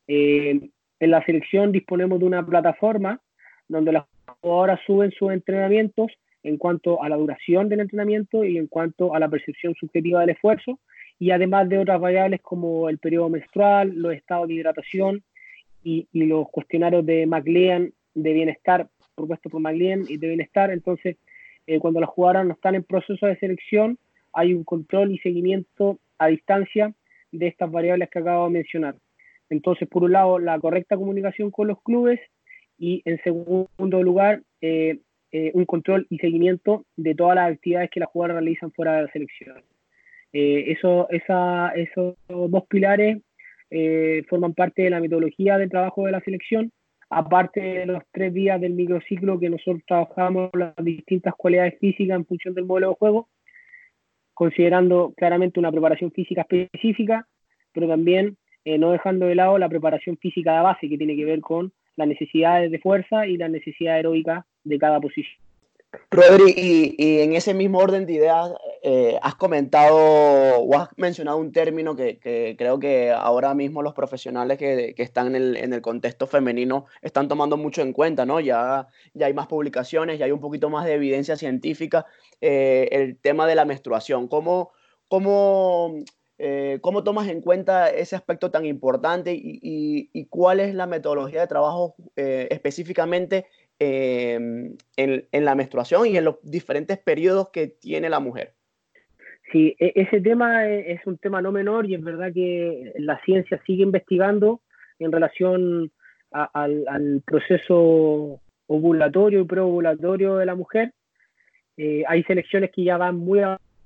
eh, 0.08 0.70
en 1.00 1.12
la 1.12 1.26
selección 1.26 1.72
disponemos 1.72 2.20
de 2.20 2.26
una 2.26 2.46
plataforma 2.46 3.20
donde 3.68 3.92
las 3.92 4.06
jugadoras 4.42 4.80
suben 4.86 5.12
sus 5.12 5.32
entrenamientos 5.32 6.12
en 6.44 6.58
cuanto 6.58 7.02
a 7.02 7.10
la 7.10 7.16
duración 7.16 7.70
del 7.70 7.80
entrenamiento 7.80 8.44
y 8.44 8.58
en 8.58 8.68
cuanto 8.68 9.16
a 9.16 9.20
la 9.20 9.30
percepción 9.30 9.74
subjetiva 9.76 10.22
del 10.22 10.32
esfuerzo, 10.32 10.80
y 11.18 11.32
además 11.32 11.70
de 11.70 11.80
otras 11.80 12.00
variables 12.02 12.42
como 12.42 12.90
el 12.90 12.98
periodo 12.98 13.30
menstrual, 13.30 13.94
los 13.96 14.14
estados 14.14 14.48
de 14.48 14.56
hidratación 14.56 15.24
y, 15.84 16.08
los 16.14 16.50
cuestionarios 16.50 17.06
de 17.06 17.26
McLean 17.26 17.94
de 18.14 18.34
bienestar, 18.34 18.90
propuesto 19.16 19.50
por 19.50 19.62
McLean 19.62 20.04
y 20.08 20.18
de 20.18 20.28
bienestar. 20.28 20.72
Entonces, 20.72 21.18
eh, 21.66 21.80
cuando 21.80 22.00
las 22.00 22.10
jugadoras 22.10 22.46
no 22.46 22.54
están 22.54 22.76
en 22.76 22.84
proceso 22.84 23.26
de 23.26 23.38
selección, 23.38 23.98
hay 24.34 24.54
un 24.54 24.64
control 24.64 25.12
y 25.12 25.20
seguimiento 25.20 26.00
a 26.18 26.28
distancia 26.28 26.94
de 27.32 27.48
estas 27.48 27.72
variables 27.72 28.10
que 28.10 28.20
acabo 28.20 28.46
de 28.46 28.52
mencionar. 28.52 28.96
Entonces, 29.54 29.88
por 29.88 30.04
un 30.04 30.14
lado, 30.14 30.40
la 30.40 30.60
correcta 30.60 30.98
comunicación 30.98 31.52
con 31.52 31.68
los 31.68 31.82
clubes 31.84 32.20
y 32.80 33.04
en 33.06 33.22
segundo 33.24 34.02
lugar, 34.02 34.42
eh, 34.62 35.00
eh, 35.32 35.52
un 35.54 35.66
control 35.66 36.08
y 36.10 36.18
seguimiento 36.18 36.86
de 36.96 37.14
todas 37.14 37.36
las 37.36 37.52
actividades 37.52 37.92
que 37.92 38.00
las 38.00 38.10
jugadoras 38.10 38.38
realizan 38.42 38.72
fuera 38.72 38.96
de 38.96 39.04
la 39.04 39.12
selección. 39.12 39.64
Eh, 40.34 40.72
eso, 40.72 41.08
esa, 41.12 41.70
esos 41.76 42.16
dos 42.28 42.66
pilares 42.68 43.22
forman 44.30 44.54
parte 44.54 44.84
de 44.84 44.92
la 44.92 45.00
metodología 45.00 45.58
del 45.58 45.70
trabajo 45.70 46.06
de 46.06 46.12
la 46.12 46.22
selección, 46.22 46.72
aparte 47.10 47.60
de 47.60 47.86
los 47.88 48.04
tres 48.12 48.32
días 48.32 48.62
del 48.62 48.74
microciclo 48.74 49.40
que 49.40 49.50
nosotros 49.50 49.82
trabajamos 49.88 50.52
las 50.54 50.76
distintas 50.78 51.34
cualidades 51.36 51.80
físicas 51.80 52.18
en 52.18 52.26
función 52.26 52.54
del 52.54 52.66
modelo 52.66 52.90
de 52.90 52.96
juego, 52.96 53.30
considerando 54.36 55.14
claramente 55.18 55.60
una 55.60 55.72
preparación 55.72 56.12
física 56.12 56.46
específica, 56.48 57.28
pero 57.72 57.88
también 57.88 58.38
no 58.66 58.92
dejando 58.92 59.26
de 59.26 59.36
lado 59.36 59.58
la 59.58 59.70
preparación 59.70 60.18
física 60.18 60.56
de 60.56 60.64
base 60.64 60.90
que 60.90 60.98
tiene 60.98 61.16
que 61.16 61.26
ver 61.26 61.42
con 61.42 61.72
las 61.96 62.08
necesidades 62.08 62.72
de 62.72 62.80
fuerza 62.80 63.28
y 63.28 63.38
las 63.38 63.52
necesidades 63.52 63.98
aeróbicas 63.98 64.46
de 64.64 64.80
cada 64.80 65.00
posición. 65.00 65.38
Rodri, 66.10 66.54
y, 66.98 67.20
en 67.20 67.34
ese 67.34 67.54
mismo 67.54 67.80
orden 67.80 68.06
de 68.06 68.14
ideas, 68.14 68.52
eh, 68.82 69.18
has 69.22 69.36
comentado 69.36 69.96
o 69.96 70.76
has 70.76 70.90
mencionado 70.98 71.38
un 71.38 71.52
término 71.52 71.96
que, 71.96 72.20
creo 72.58 72.80
que 72.80 73.12
ahora 73.12 73.54
mismo 73.54 73.82
los 73.82 73.94
profesionales 73.94 74.58
que, 74.58 74.96
están 74.98 75.36
en 75.36 75.74
el, 75.74 75.82
contexto 75.82 76.28
femenino 76.28 76.86
están 77.02 77.28
tomando 77.28 77.58
mucho 77.58 77.82
en 77.82 77.94
cuenta, 77.94 78.26
¿no? 78.26 78.40
Ya, 78.40 78.88
ya 79.14 79.28
hay 79.28 79.34
más 79.34 79.48
publicaciones, 79.48 80.20
ya 80.20 80.26
hay 80.26 80.32
un 80.32 80.40
poquito 80.40 80.70
más 80.70 80.86
de 80.86 80.94
evidencia 80.94 81.36
científica, 81.36 82.06
eh, 82.42 82.90
el 82.92 83.18
tema 83.18 83.46
de 83.48 83.56
la 83.56 83.66
menstruación. 83.66 84.28
¿Cómo, 84.28 84.72
cómo 85.08 85.96
eh, 86.46 86.80
¿Cómo 86.82 87.06
tomas 87.06 87.30
en 87.30 87.40
cuenta 87.40 87.90
ese 87.90 88.18
aspecto 88.18 88.52
tan 88.52 88.66
importante 88.66 89.34
y, 89.34 90.26
cuál 90.30 90.60
es 90.60 90.76
la 90.76 90.88
metodología 90.88 91.40
de 91.40 91.48
trabajo 91.48 91.96
eh, 92.18 92.50
específicamente 92.52 93.46
em, 93.80 94.76
en, 94.98 95.46
la 95.46 95.56
menstruación 95.56 96.06
y 96.06 96.18
en 96.18 96.26
los 96.26 96.36
diferentes 96.44 96.98
periodos 96.98 97.48
que 97.52 97.68
tiene 97.68 98.10
la 98.10 98.20
mujer? 98.20 98.56
Sí, 99.54 99.74
e, 99.80 99.94
ese 99.96 100.20
tema 100.20 100.68
e, 100.68 100.92
es 100.92 101.08
un 101.08 101.18
tema 101.18 101.42
no 101.42 101.54
menor 101.54 101.86
y 101.86 101.96
es 101.96 102.04
verdad 102.04 102.34
que 102.34 102.92
la 102.98 103.22
ciencia 103.24 103.62
sigue 103.66 103.84
investigando 103.84 104.60
en 105.00 105.14
relación 105.14 105.94
al, 106.32 107.24
proceso 107.26 108.42
ovulatorio 108.68 109.40
y 109.40 109.46
preovulatorio 109.46 110.36
de 110.36 110.46
la 110.46 110.56
mujer. 110.56 110.92
Eh, 111.78 112.04
hay 112.06 112.22
selecciones 112.24 112.70
que 112.72 112.84
ya 112.84 112.98
van 112.98 113.16
muy 113.16 113.40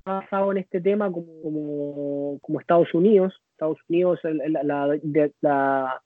avanzado 0.09 0.51
en 0.51 0.59
este 0.59 0.81
tema 0.81 1.11
como, 1.11 2.39
como, 2.41 2.59
Estados 2.59 2.93
Unidos. 2.93 3.33
Estados 3.51 3.79
Unidos, 3.89 4.19
la, 4.23 6.01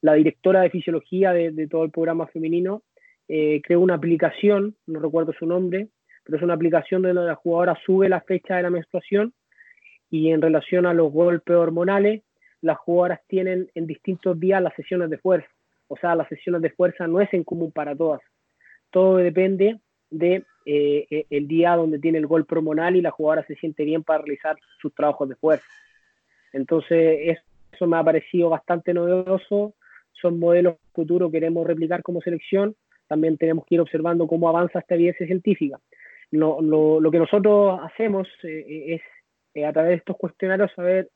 la, 0.00 0.14
directora 0.14 0.62
de 0.62 0.70
fisiología 0.70 1.32
de, 1.32 1.68
todo 1.68 1.84
el 1.84 1.90
programa 1.90 2.26
femenino, 2.28 2.82
eh, 3.28 3.60
creó 3.62 3.80
una 3.80 3.94
aplicación, 3.94 4.76
no 4.86 5.00
recuerdo 5.00 5.32
su 5.38 5.46
nombre, 5.46 5.88
pero 6.24 6.38
es 6.38 6.42
una 6.42 6.54
aplicación 6.54 7.02
donde 7.02 7.22
la 7.22 7.34
jugadora 7.34 7.76
sube 7.84 8.08
la 8.08 8.20
fecha 8.20 8.56
de 8.56 8.62
la 8.62 8.70
menstruación 8.70 9.34
y 10.10 10.30
en 10.30 10.40
relación 10.40 10.86
a 10.86 10.94
los 10.94 11.12
golpes 11.12 11.56
hormonales, 11.56 12.22
las 12.60 12.78
jugadoras 12.78 13.20
tienen 13.28 13.70
en 13.74 13.86
distintos 13.86 14.38
días 14.38 14.62
las 14.62 14.74
sesiones 14.74 15.10
de 15.10 15.18
fuerza. 15.18 15.48
O 15.88 15.96
sea, 15.96 16.14
las 16.14 16.28
sesiones 16.28 16.62
de 16.62 16.70
fuerza 16.70 17.06
no 17.06 17.20
es 17.20 17.32
en 17.32 17.44
común 17.44 17.72
para 17.72 17.94
todas. 17.94 18.20
Todo 18.90 19.16
depende 19.16 19.80
de 20.10 20.44
eh, 20.64 21.06
eh, 21.10 21.26
el 21.30 21.48
día 21.48 21.76
donde 21.76 21.98
tiene 21.98 22.18
el 22.18 22.26
golpe 22.26 22.54
hormonal 22.54 22.96
y 22.96 23.02
la 23.02 23.10
jugadora 23.10 23.46
se 23.46 23.54
siente 23.56 23.84
bien 23.84 24.02
para 24.02 24.22
realizar 24.22 24.56
sus 24.80 24.94
trabajos 24.94 25.28
de 25.28 25.36
fuerza. 25.36 25.66
Entonces, 26.52 27.38
eso 27.72 27.86
me 27.86 27.96
ha 27.96 28.04
parecido 28.04 28.50
bastante 28.50 28.94
novedoso. 28.94 29.74
Son 30.12 30.38
modelos 30.38 30.76
futuros 30.94 31.30
que 31.30 31.38
queremos 31.38 31.66
replicar 31.66 32.02
como 32.02 32.20
selección. 32.20 32.74
También 33.06 33.36
tenemos 33.36 33.64
que 33.66 33.76
ir 33.76 33.80
observando 33.80 34.26
cómo 34.26 34.48
avanza 34.48 34.78
esta 34.78 34.94
evidencia 34.94 35.26
científica. 35.26 35.78
Lo, 36.30 36.60
lo, 36.60 37.10
que 37.10 37.18
nosotros 37.18 37.78
hacemos 37.82 38.26
eh, 38.42 39.00
es, 39.54 39.64
a 39.64 39.72
través 39.72 39.90
de 39.90 39.96
estos 39.96 40.16
cuestionarios, 40.16 40.72
saber 40.74 41.08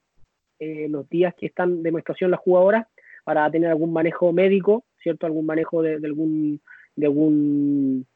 los 0.61 1.09
días 1.09 1.35
que 1.39 1.47
están 1.47 1.83
de 1.83 1.91
menstruación 1.91 2.31
las 2.31 2.41
jugadoras 2.41 2.87
para 3.25 3.51
tener 3.51 3.71
algún 3.71 3.95
manejo 3.95 4.31
médico, 4.31 4.85
¿cierto? 5.03 5.25
Algún 5.25 5.47
manejo 5.47 5.81
de 5.81 5.95
algún, 5.95 6.61
de 6.97 7.07
algún 7.07 8.07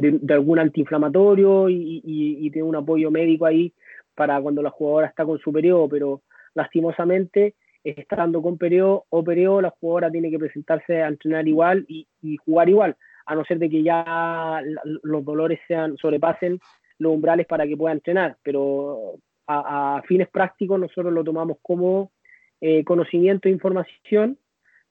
de, 0.00 0.34
algún 0.34 0.58
antiinflamatorio 0.58 1.68
y, 1.68 2.02
y, 2.04 2.50
tiene 2.50 2.68
un 2.68 2.76
apoyo 2.76 3.10
médico 3.10 3.46
ahí 3.46 3.72
para 4.14 4.40
cuando 4.40 4.62
la 4.62 4.70
jugadora 4.70 5.08
está 5.08 5.24
con 5.24 5.38
su 5.38 5.52
periodo, 5.52 5.88
pero 5.88 6.22
lastimosamente 6.54 7.54
estando 7.84 8.40
con 8.40 8.56
periodo 8.56 9.04
o 9.10 9.22
periodo, 9.22 9.60
la 9.60 9.70
jugadora 9.70 10.10
tiene 10.10 10.30
que 10.30 10.38
presentarse 10.38 11.02
a 11.02 11.08
entrenar 11.08 11.46
igual 11.46 11.84
y, 11.88 12.06
jugar 12.38 12.68
igual, 12.68 12.96
a 13.26 13.34
no 13.34 13.44
ser 13.44 13.58
de 13.58 13.68
que 13.68 13.82
ya 13.82 14.62
los 15.02 15.24
dolores 15.24 15.60
sean 15.68 15.96
sobrepasen 15.98 16.58
los 16.98 17.12
umbrales 17.12 17.46
para 17.46 17.66
que 17.66 17.76
pueda 17.76 17.92
entrenar, 17.94 18.36
pero 18.42 19.16
a, 19.46 20.02
fines 20.06 20.28
prácticos 20.28 20.80
nosotros 20.80 21.12
lo 21.12 21.22
tomamos 21.22 21.58
como 21.60 22.12
eh, 22.60 22.84
conocimiento 22.84 23.48
e 23.48 23.52
información 23.52 24.38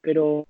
pero 0.04 0.46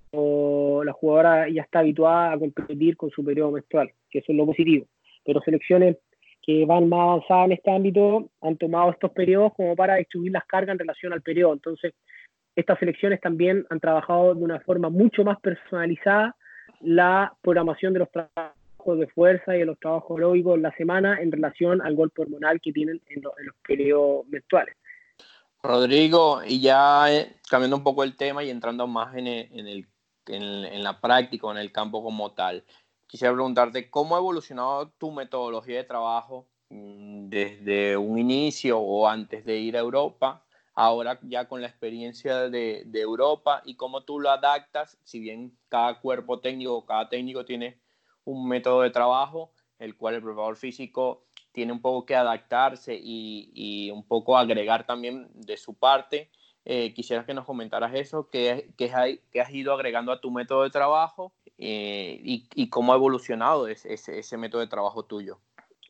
la 0.84 0.92
jugadora 0.92 1.48
ya 1.48 1.62
está 1.62 1.78
habituada 1.78 2.32
a 2.32 2.38
competir 2.38 2.96
con 2.96 3.10
su 3.10 3.24
periodo 3.24 3.52
menstrual, 3.52 3.90
que 4.10 4.18
eso 4.18 4.32
es 4.32 4.36
lo 4.36 4.44
positivo. 4.44 4.86
Pero 5.24 5.40
selecciones 5.40 5.96
que 6.42 6.66
van 6.66 6.88
más 6.88 7.00
avanzadas 7.00 7.46
en 7.46 7.52
este 7.52 7.70
ámbito 7.70 8.28
han 8.42 8.56
tomado 8.58 8.90
estos 8.90 9.12
periodos 9.12 9.54
como 9.54 9.76
para 9.76 9.94
distribuir 9.94 10.32
las 10.32 10.44
cargas 10.44 10.74
en 10.74 10.80
relación 10.80 11.12
al 11.12 11.22
periodo. 11.22 11.54
Entonces, 11.54 11.94
estas 12.56 12.78
selecciones 12.80 13.20
también 13.20 13.64
han 13.70 13.80
trabajado 13.80 14.34
de 14.34 14.42
una 14.42 14.60
forma 14.60 14.90
mucho 14.90 15.24
más 15.24 15.40
personalizada 15.40 16.36
la 16.80 17.32
programación 17.40 17.92
de 17.92 18.00
los 18.00 18.10
trabajos 18.10 18.98
de 18.98 19.06
fuerza 19.06 19.56
y 19.56 19.60
de 19.60 19.66
los 19.66 19.78
trabajos 19.78 20.18
aeróbicos 20.18 20.56
en 20.56 20.62
la 20.62 20.72
semana 20.72 21.18
en 21.20 21.32
relación 21.32 21.80
al 21.80 21.94
golpe 21.94 22.22
hormonal 22.22 22.60
que 22.60 22.72
tienen 22.72 23.00
en 23.08 23.22
los 23.22 23.54
periodos 23.66 24.26
menstruales. 24.28 24.74
Rodrigo, 25.64 26.42
y 26.46 26.60
ya 26.60 27.10
eh, 27.10 27.36
cambiando 27.48 27.78
un 27.78 27.82
poco 27.82 28.04
el 28.04 28.18
tema 28.18 28.44
y 28.44 28.50
entrando 28.50 28.86
más 28.86 29.16
en, 29.16 29.26
el, 29.26 29.88
en, 30.26 30.84
la 30.84 31.00
práctica, 31.00 31.50
en 31.50 31.56
el 31.56 31.72
campo 31.72 32.02
como 32.02 32.32
tal, 32.32 32.66
quisiera 33.06 33.32
preguntarte 33.32 33.88
cómo 33.88 34.14
ha 34.14 34.18
evolucionado 34.18 34.90
tu 34.98 35.10
metodología 35.10 35.78
de 35.78 35.84
trabajo 35.84 36.46
mm, 36.68 37.30
desde 37.30 37.96
un 37.96 38.18
inicio 38.18 38.78
o 38.78 39.08
antes 39.08 39.46
de 39.46 39.56
ir 39.56 39.78
a 39.78 39.80
Europa, 39.80 40.44
ahora 40.74 41.18
ya 41.22 41.48
con 41.48 41.62
la 41.62 41.68
experiencia 41.68 42.50
de, 42.50 42.82
de 42.84 43.00
Europa 43.00 43.62
y 43.64 43.74
cómo 43.76 44.02
tú 44.02 44.20
lo 44.20 44.28
adaptas, 44.28 44.98
si 45.02 45.18
bien 45.18 45.56
cada 45.70 45.98
cuerpo 45.98 46.40
técnico, 46.40 46.84
cada 46.84 47.08
técnico 47.08 47.46
tiene 47.46 47.80
un 48.24 48.46
método 48.46 48.82
de 48.82 48.90
trabajo, 48.90 49.54
el 49.78 49.96
cual 49.96 50.16
el 50.16 50.22
preparador 50.22 50.56
físico 50.56 51.24
tiene 51.54 51.72
un 51.72 51.80
poco 51.80 52.04
que 52.04 52.16
adaptarse 52.16 52.98
y, 53.00 53.90
un 53.92 54.02
poco 54.06 54.36
agregar 54.36 54.84
también 54.84 55.28
de 55.34 55.56
su 55.56 55.74
parte. 55.74 56.28
Eh, 56.64 56.92
quisiera 56.92 57.24
que 57.24 57.32
nos 57.32 57.44
comentaras 57.44 57.94
eso, 57.94 58.28
qué, 58.30 58.70
has 58.90 59.54
ido 59.54 59.72
agregando 59.72 60.10
a 60.10 60.20
tu 60.20 60.30
método 60.30 60.64
de 60.64 60.70
trabajo 60.70 61.32
eh, 61.56 62.18
y, 62.22 62.68
cómo 62.70 62.92
ha 62.92 62.96
evolucionado 62.96 63.68
ese, 63.68 64.36
método 64.36 64.62
de 64.62 64.66
trabajo 64.66 65.04
tuyo. 65.04 65.38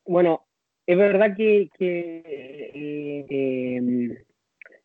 Bueno, 0.05 0.45
es 0.87 0.99
verdad 0.99 1.35
que, 1.35 1.71
eh, 1.81 3.27
em, 3.31 4.17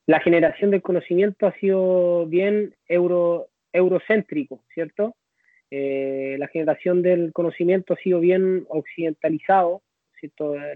la 0.05 0.21
generación 0.21 0.71
del 0.71 0.81
conocimiento 0.81 1.45
ha 1.45 1.53
sido 1.59 2.25
bien 2.27 2.73
euro, 2.87 3.49
eurocéntrico, 3.73 4.63
¿cierto? 4.73 5.13
la 5.71 6.47
generación 6.47 7.03
del 7.03 7.31
conocimiento 7.31 7.93
ha 7.93 7.97
sido 7.97 8.19
bien 8.19 8.65
occidentalizado, 8.69 9.83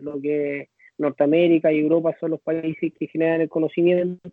lo 0.01 0.19
que 0.21 0.69
Norteamérica 0.97 1.71
y 1.71 1.79
Europa 1.79 2.15
son 2.19 2.31
los 2.31 2.41
países 2.41 2.93
que 2.97 3.07
generan 3.07 3.41
el 3.41 3.49
conocimiento 3.49 4.29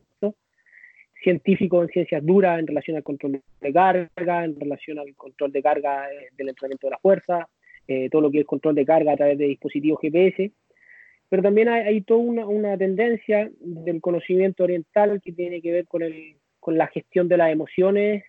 científico 1.22 1.82
en 1.82 1.88
ciencias 1.88 2.24
duras 2.24 2.58
en 2.58 2.66
relación 2.66 2.96
al 2.96 3.02
control 3.02 3.40
de 3.60 3.72
carga, 3.72 4.44
en 4.44 4.58
relación 4.58 4.98
al 4.98 5.14
control 5.14 5.52
de 5.52 5.62
carga 5.62 6.10
eh, 6.10 6.28
del 6.36 6.48
entrenamiento 6.48 6.86
de 6.86 6.90
la 6.92 6.98
fuerza, 6.98 7.48
eh, 7.86 8.08
todo 8.10 8.22
lo 8.22 8.30
que 8.30 8.40
es 8.40 8.46
control 8.46 8.74
de 8.74 8.86
carga 8.86 9.12
a 9.12 9.16
través 9.16 9.38
de 9.38 9.46
dispositivos 9.46 10.00
GPS. 10.00 10.50
Pero 11.28 11.42
también 11.42 11.68
hay, 11.68 12.00
toda 12.00 12.20
una, 12.20 12.46
una, 12.46 12.76
tendencia 12.76 13.50
del 13.60 14.00
conocimiento 14.00 14.64
oriental 14.64 15.20
que 15.22 15.32
tiene 15.32 15.62
que 15.62 15.70
ver 15.70 15.86
con, 15.86 16.02
el, 16.02 16.36
con 16.58 16.76
la 16.76 16.88
gestión 16.88 17.28
de 17.28 17.36
las 17.36 17.52
emociones. 17.52 18.24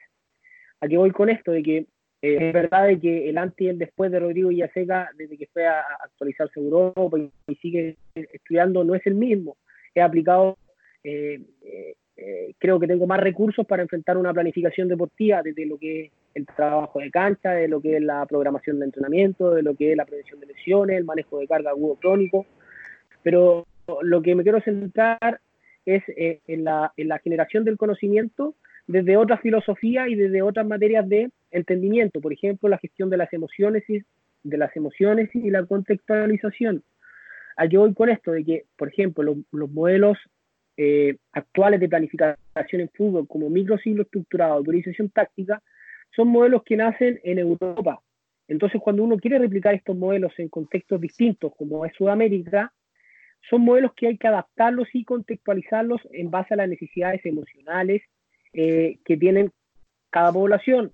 ¿A 0.81 0.87
qué 0.87 0.97
voy 0.97 1.09
con 1.11 1.29
esto? 1.29 1.51
De 1.51 1.63
que 1.63 1.85
Eh, 2.21 2.37
es 2.39 2.53
verdad 2.53 2.87
de 2.87 2.99
que 2.99 3.29
el 3.29 3.37
antes 3.37 3.59
y 3.59 3.67
el 3.67 3.79
después 3.79 4.11
de 4.11 4.19
Rodrigo 4.19 4.49
Villaseca, 4.49 5.09
desde 5.17 5.37
que 5.37 5.47
fue 5.47 5.65
a 5.65 5.81
actualizarse 6.03 6.59
Europa 6.59 7.17
y, 7.47 7.55
sigue 7.55 7.97
estudiando, 8.13 8.83
no 8.83 8.95
es 8.95 9.05
el 9.07 9.15
mismo. 9.15 9.57
He 9.95 10.01
aplicado, 10.01 10.57
eh, 11.03 11.41
eh, 12.17 12.53
creo 12.59 12.79
que 12.79 12.87
tengo 12.87 13.07
más 13.07 13.19
recursos 13.19 13.65
para 13.65 13.81
enfrentar 13.81 14.17
una 14.17 14.33
planificación 14.33 14.87
deportiva, 14.87 15.41
desde 15.41 15.65
lo 15.65 15.77
que 15.77 16.05
es 16.05 16.11
el 16.35 16.45
trabajo 16.45 16.99
de 16.99 17.09
cancha, 17.09 17.51
de 17.51 17.67
lo 17.67 17.81
que 17.81 17.97
es 17.97 18.03
la 18.03 18.25
programación 18.25 18.79
de 18.79 18.85
entrenamiento, 18.85 19.51
de 19.51 19.63
lo 19.63 19.75
que 19.75 19.91
es 19.91 19.97
la 19.97 20.05
prevención 20.05 20.39
de 20.39 20.45
lesiones, 20.47 20.97
el 20.97 21.05
manejo 21.05 21.39
de 21.39 21.47
carga 21.47 21.71
agudo 21.71 21.95
crónico. 21.95 22.45
Pero 23.23 23.65
lo 24.03 24.21
que 24.21 24.35
me 24.35 24.43
quiero 24.43 24.61
centrar 24.61 25.41
es 25.85 26.03
en 26.07 26.63
la, 26.63 26.93
en 26.95 27.07
la 27.07 27.17
generación 27.17 27.65
del 27.65 27.77
conocimiento 27.77 28.53
desde 28.87 29.17
otras 29.17 29.41
filosofías 29.41 30.07
y 30.09 30.15
desde 30.15 30.41
otras 30.41 30.65
materias 30.65 31.07
de 31.09 31.31
entendimiento, 31.51 32.21
por 32.21 32.33
ejemplo, 32.33 32.69
la 32.69 32.77
gestión 32.77 33.09
de 33.09 33.17
las 33.17 33.31
emociones 33.33 33.83
y, 33.89 34.01
de 34.43 34.57
las 34.57 34.75
emociones 34.75 35.29
y 35.33 35.49
la 35.49 35.65
contextualización. 35.65 36.83
¿A 37.57 37.67
voy 37.67 37.93
con 37.93 38.09
esto? 38.09 38.31
De 38.31 38.43
que, 38.43 38.65
por 38.75 38.87
ejemplo, 38.87 39.35
los 39.51 39.71
modelos 39.71 40.17
eh, 40.77 41.17
actuales 41.33 41.79
de 41.79 41.89
planificación 41.89 42.81
en 42.81 42.89
fútbol, 42.89 43.27
como 43.27 43.49
microciclo 43.49 44.03
estructurado, 44.03 44.53
autorización 44.53 45.09
táctica, 45.09 45.61
son 46.15 46.29
modelos 46.29 46.63
que 46.63 46.77
nacen 46.77 47.19
en 47.23 47.39
Europa. 47.39 48.01
Entonces, 48.47 48.81
cuando 48.81 49.03
uno 49.03 49.17
quiere 49.17 49.37
replicar 49.37 49.75
estos 49.75 49.95
modelos 49.95 50.33
en 50.37 50.49
contextos 50.49 50.99
distintos, 50.99 51.53
como 51.55 51.85
es 51.85 51.93
Sudamérica, 51.95 52.73
son 53.49 53.61
modelos 53.61 53.93
que 53.95 54.07
hay 54.07 54.17
que 54.17 54.27
adaptarlos 54.27 54.87
y 54.93 55.03
contextualizarlos 55.03 56.01
en 56.11 56.31
base 56.31 56.53
a 56.53 56.57
las 56.57 56.69
necesidades 56.69 57.25
emocionales 57.25 58.01
eh, 58.53 58.97
que 59.05 59.17
tienen 59.17 59.51
cada 60.09 60.31
población. 60.31 60.91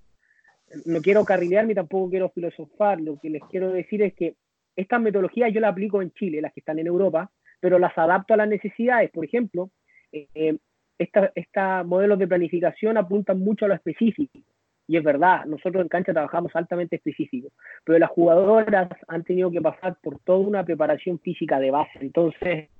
No 0.84 1.00
quiero 1.00 1.24
carrilear 1.24 1.66
ni 1.66 1.74
tampoco 1.74 2.10
quiero 2.10 2.30
filosofar. 2.30 3.00
Lo 3.00 3.18
que 3.18 3.30
les 3.30 3.42
quiero 3.50 3.70
decir 3.72 4.02
es 4.02 4.14
que 4.14 4.34
estas 4.76 5.00
metodologías 5.00 5.52
yo 5.52 5.60
las 5.60 5.72
aplico 5.72 6.02
en 6.02 6.12
Chile, 6.12 6.40
las 6.40 6.52
que 6.52 6.60
están 6.60 6.78
en 6.78 6.86
Europa, 6.86 7.30
pero 7.60 7.78
las 7.78 7.96
adapto 7.96 8.34
a 8.34 8.36
las 8.36 8.48
necesidades. 8.48 9.10
Por 9.10 9.24
ejemplo, 9.24 9.70
eh, 10.12 10.56
estos 10.98 11.86
modelos 11.86 12.18
de 12.18 12.28
planificación 12.28 12.96
apuntan 12.96 13.40
mucho 13.40 13.64
a 13.64 13.68
lo 13.68 13.74
específico. 13.74 14.38
Y 14.86 14.96
es 14.96 15.04
verdad, 15.04 15.44
nosotros 15.44 15.82
en 15.82 15.88
cancha 15.88 16.12
trabajamos 16.12 16.50
altamente 16.56 16.96
específico, 16.96 17.48
pero 17.84 17.98
las 17.98 18.08
jugadoras 18.08 18.88
han 19.06 19.22
tenido 19.22 19.50
que 19.50 19.60
pasar 19.60 19.98
por 20.02 20.18
toda 20.20 20.38
una 20.38 20.64
preparación 20.64 21.18
física 21.18 21.60
de 21.60 21.70
base. 21.70 21.98
Entonces, 22.00 22.70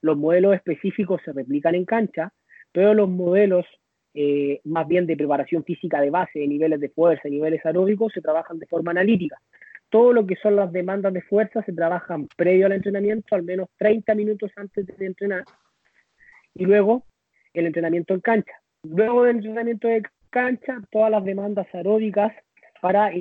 los 0.00 0.16
modelos 0.16 0.54
específicos 0.54 1.20
se 1.24 1.32
replican 1.32 1.74
en 1.74 1.84
cancha, 1.84 2.32
pero 2.72 2.94
los 2.94 3.10
modelos 3.10 3.66
eh, 4.20 4.60
más 4.64 4.88
bien 4.88 5.06
de 5.06 5.16
preparación 5.16 5.62
física 5.62 6.00
de 6.00 6.10
base, 6.10 6.40
de 6.40 6.48
niveles 6.48 6.80
de 6.80 6.88
fuerza, 6.88 7.28
niveles 7.28 7.64
aeróbicos, 7.64 8.12
se 8.12 8.20
trabajan 8.20 8.58
de 8.58 8.66
forma 8.66 8.90
analítica. 8.90 9.40
Todo 9.90 10.12
lo 10.12 10.26
que 10.26 10.34
son 10.34 10.56
las 10.56 10.72
demandas 10.72 11.12
de 11.12 11.22
fuerza 11.22 11.62
se 11.62 11.72
trabajan 11.72 12.26
previo 12.36 12.66
al 12.66 12.72
entrenamiento, 12.72 13.36
al 13.36 13.44
menos 13.44 13.68
30 13.76 14.16
minutos 14.16 14.50
antes 14.56 14.86
de 14.88 15.06
entrenar, 15.06 15.44
y 16.52 16.64
luego 16.64 17.04
el 17.54 17.66
entrenamiento 17.66 18.12
en 18.12 18.20
cancha. 18.20 18.54
Luego 18.82 19.22
del 19.22 19.36
entrenamiento 19.36 19.86
de 19.86 20.02
cancha, 20.30 20.82
todas 20.90 21.12
las 21.12 21.24
demandas 21.24 21.72
aeróbicas 21.72 22.32
para 22.82 23.12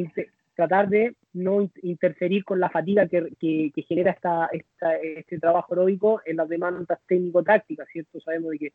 tratar 0.56 0.90
de 0.90 1.14
no 1.34 1.70
interferir 1.84 2.44
con 2.44 2.60
la 2.60 2.72
fatiga 2.72 3.08
que, 3.08 3.30
genera 3.88 4.14
esta, 4.14 4.50
este 5.04 5.38
trabajo 5.38 5.76
aeróbico 5.76 6.22
en 6.26 6.38
las 6.38 6.50
demandas 6.50 6.98
técnico-tácticas, 7.08 7.88
¿cierto? 7.94 8.20
Sabemos 8.20 8.50
de 8.50 8.58
que 8.58 8.74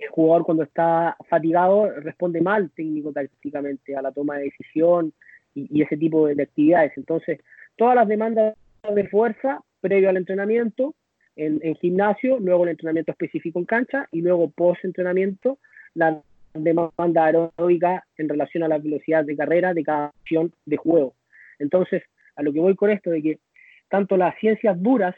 el 0.00 0.08
jugador 0.08 0.44
cuando 0.44 0.62
está 0.62 1.16
fatigado 1.28 1.90
responde 2.00 2.40
mal 2.40 2.70
técnico-tácticamente 2.70 3.94
a 3.94 4.02
la 4.02 4.12
toma 4.12 4.38
de 4.38 4.44
decisión 4.44 5.12
y, 5.54 5.82
ese 5.82 5.96
tipo 5.96 6.26
de, 6.26 6.42
actividades. 6.42 6.92
Entonces, 6.96 7.40
todas 7.76 7.94
las 7.94 8.08
demandas 8.08 8.54
de 8.94 9.08
fuerza 9.08 9.62
previo 9.80 10.08
al 10.08 10.16
entrenamiento 10.16 10.94
en, 11.36 11.74
gimnasio, 11.76 12.38
luego 12.38 12.64
el 12.64 12.70
entrenamiento 12.70 13.12
específico 13.12 13.58
en 13.58 13.64
cancha 13.64 14.08
y 14.10 14.20
luego 14.20 14.50
post-entrenamiento 14.50 15.58
la 15.94 16.20
demanda 16.54 17.24
aeróbica 17.24 18.04
en 18.16 18.28
relación 18.28 18.62
a 18.62 18.68
la 18.68 18.78
velocidad 18.78 19.24
de 19.24 19.36
carrera 19.36 19.72
de 19.72 19.84
cada 19.84 20.06
acción 20.06 20.52
de 20.66 20.76
juego. 20.76 21.14
Entonces, 21.58 22.02
a 22.36 22.42
lo 22.42 22.52
que 22.52 22.60
voy 22.60 22.74
con 22.74 22.90
esto 22.90 23.10
de 23.10 23.22
que 23.22 23.38
tanto 23.88 24.16
las 24.16 24.36
ciencias 24.38 24.80
duras 24.82 25.14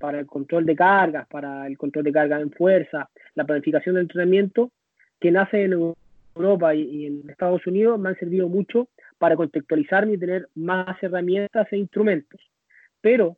para 0.00 0.18
el 0.18 0.26
control 0.26 0.64
de 0.64 0.74
cargas, 0.74 1.28
para 1.28 1.66
el 1.66 1.76
control 1.76 2.04
de 2.04 2.12
cargas 2.12 2.40
en 2.40 2.50
fuerza, 2.50 3.10
la 3.34 3.44
planificación 3.44 3.94
de 3.94 4.00
entrenamiento, 4.00 4.72
que 5.20 5.30
nace 5.30 5.64
en 5.64 5.94
Europa 6.34 6.74
y, 6.74 7.04
en 7.04 7.28
Estados 7.28 7.66
Unidos, 7.66 8.00
me 8.00 8.08
han 8.08 8.18
servido 8.18 8.48
mucho 8.48 8.88
para 9.18 9.36
contextualizarme 9.36 10.14
y 10.14 10.18
tener 10.18 10.48
más 10.54 11.00
herramientas 11.02 11.70
e 11.70 11.76
instrumentos. 11.76 12.40
Pero 13.02 13.36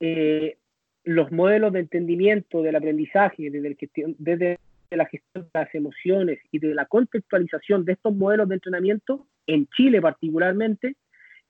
eh, 0.00 0.58
los 1.04 1.30
modelos 1.30 1.72
de 1.72 1.80
entendimiento 1.80 2.62
del 2.62 2.74
aprendizaje, 2.74 3.48
desde, 3.48 3.76
desde 4.18 4.58
la 4.90 5.06
gestión 5.06 5.44
de 5.44 5.60
las 5.60 5.72
emociones 5.72 6.40
y 6.50 6.58
de 6.58 6.74
la 6.74 6.86
contextualización 6.86 7.84
de 7.84 7.92
estos 7.92 8.12
modelos 8.12 8.48
de 8.48 8.56
entrenamiento, 8.56 9.28
en 9.46 9.68
Chile 9.68 10.00
particularmente, 10.00 10.96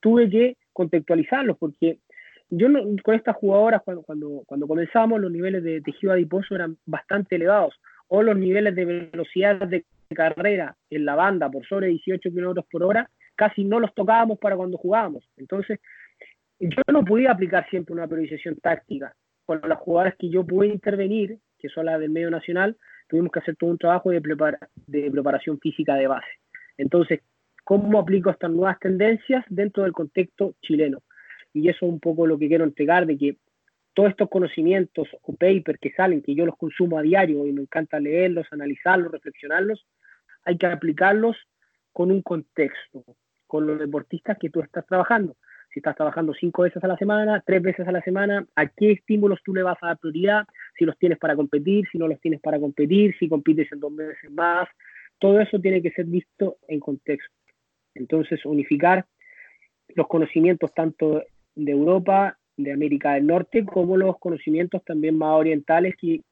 tuve 0.01 0.29
que 0.29 0.57
contextualizarlos 0.75 1.57
porque 1.57 2.01
yo 2.51 2.69
con 3.03 3.15
estas 3.15 3.37
jugadoras, 3.37 3.83
cuando, 3.85 4.03
cuando, 4.03 4.43
cuando 4.47 4.69
comenzamos, 4.69 5.21
los 5.21 5.31
niveles 5.31 5.63
de 5.63 5.81
tejido 5.81 6.13
adiposo 6.13 6.55
eran 6.55 6.77
bastante 6.87 7.37
elevados, 7.37 7.75
o 8.09 8.23
los 8.23 8.37
niveles 8.37 8.75
de 8.75 8.85
velocidad 8.85 9.57
de 9.67 9.85
carrera 10.15 10.77
en 10.91 11.05
la 11.05 11.17
banda 11.17 11.51
por 11.51 11.67
sobre 11.67 11.89
18 11.89 12.31
kilómetros 12.31 12.67
por 12.71 12.85
hora, 12.85 13.11
casi 13.35 13.65
no 13.65 13.81
los 13.81 13.93
tocábamos 13.95 14.39
para 14.39 14.57
cuando 14.57 14.79
jugábamos. 14.79 15.29
Entonces, 15.37 15.81
yo 16.61 16.83
no 16.93 17.05
podía 17.05 17.33
aplicar 17.33 17.69
siempre 17.69 17.95
una 17.95 18.07
priorización 18.07 18.57
táctica. 18.57 19.15
Con 19.45 19.61
las 19.69 19.79
jugadoras 19.79 20.17
que 20.19 20.29
yo 20.29 20.45
pude 20.45 20.69
intervenir, 20.69 21.39
que 21.59 21.69
son 21.69 21.87
las 21.87 22.01
del 22.01 22.11
medio 22.11 22.31
nacional, 22.31 22.77
tuvimos 23.09 23.31
que 23.31 23.41
hacer 23.41 23.57
todo 23.57 23.71
un 23.71 23.79
trabajo 23.79 24.11
de, 24.11 24.21
de 24.87 25.11
preparación 25.11 25.59
física 25.59 25.95
de 25.95 26.07
base. 26.07 26.27
Entonces, 26.79 27.21
¿cómo 27.65 27.99
aplico 27.99 28.31
estas 28.31 28.51
nuevas 28.51 28.79
tendencias 28.81 29.45
dentro 29.49 29.85
del 29.85 29.93
contexto 29.93 30.55
chileno? 30.63 30.99
Y 31.57 31.69
eso 31.71 31.87
es 31.87 31.93
un 31.93 32.01
poco 32.01 32.27
lo 32.27 32.39
que 32.39 32.49
quiero 32.49 32.65
entregar, 32.65 33.07
de 33.07 33.17
que 33.17 33.37
todos 33.95 34.11
estos 34.11 34.29
conocimientos 34.29 35.09
o 35.23 35.35
papers 35.35 35.79
que 35.81 35.91
salen, 35.93 36.21
que 36.21 36.35
yo 36.35 36.45
los 36.45 36.57
consumo 36.57 36.99
a 36.99 37.03
diario 37.03 37.47
y 37.47 37.53
me 37.53 37.63
encanta 37.63 37.99
leerlos, 37.99 38.47
analizarlos, 38.51 39.11
reflexionarlos, 39.11 39.87
hay 40.45 40.59
que 40.59 40.67
aplicarlos 40.67 41.37
con 41.93 42.11
un 42.11 42.21
contexto, 42.21 43.05
con 43.47 43.67
los 43.67 43.79
deportistas 43.79 44.37
que 44.39 44.51
tú 44.51 44.61
estás 44.61 44.85
trabajando. 44.87 45.37
Si 45.73 45.81
estás 45.81 45.97
trabajando 45.97 46.35
cinco 46.35 46.63
veces 46.63 46.85
a 46.85 46.89
la 46.89 46.99
semana, 46.99 47.43
tres 47.45 47.63
veces 47.63 47.89
a 47.89 47.93
la 47.93 48.03
semana, 48.03 48.47
¿a 48.55 48.67
qué 48.67 48.93
estímulos 48.93 49.41
tú 49.43 49.55
le 49.55 49.63
vas 49.63 49.79
a 49.81 49.89
dar 49.89 49.99
prioridad? 49.99 50.47
Si 50.79 50.85
los 50.85 50.99
tienes 50.99 51.19
para 51.19 51.35
competir, 51.35 51.87
si 51.91 51.97
no 51.97 52.07
los 52.07 52.21
tienes 52.21 52.41
para 52.41 52.61
competir, 52.61 53.17
si 53.19 53.31
compites 53.31 53.73
en 53.73 53.81
dos 53.81 53.93
meses 53.93 54.31
más. 54.31 54.69
Todo 55.19 55.41
eso 55.41 55.59
tiene 55.59 55.81
que 55.81 55.91
ser 55.93 56.05
visto 56.05 56.59
en 56.69 56.81
contexto. 56.81 57.35
Entonces, 57.95 58.45
unificar 58.45 59.07
los 59.95 60.07
conocimientos 60.07 60.75
tanto 60.75 61.23
de 61.57 61.73
Europa, 61.73 62.39
de 62.57 62.73
América 62.73 63.15
del 63.15 63.27
Norte, 63.27 63.65
como 63.65 63.97
los 63.97 64.19
conocimientos 64.19 64.85
también 64.85 65.19
más 65.19 65.35
orientales 65.35 65.95
que, 66.01 66.23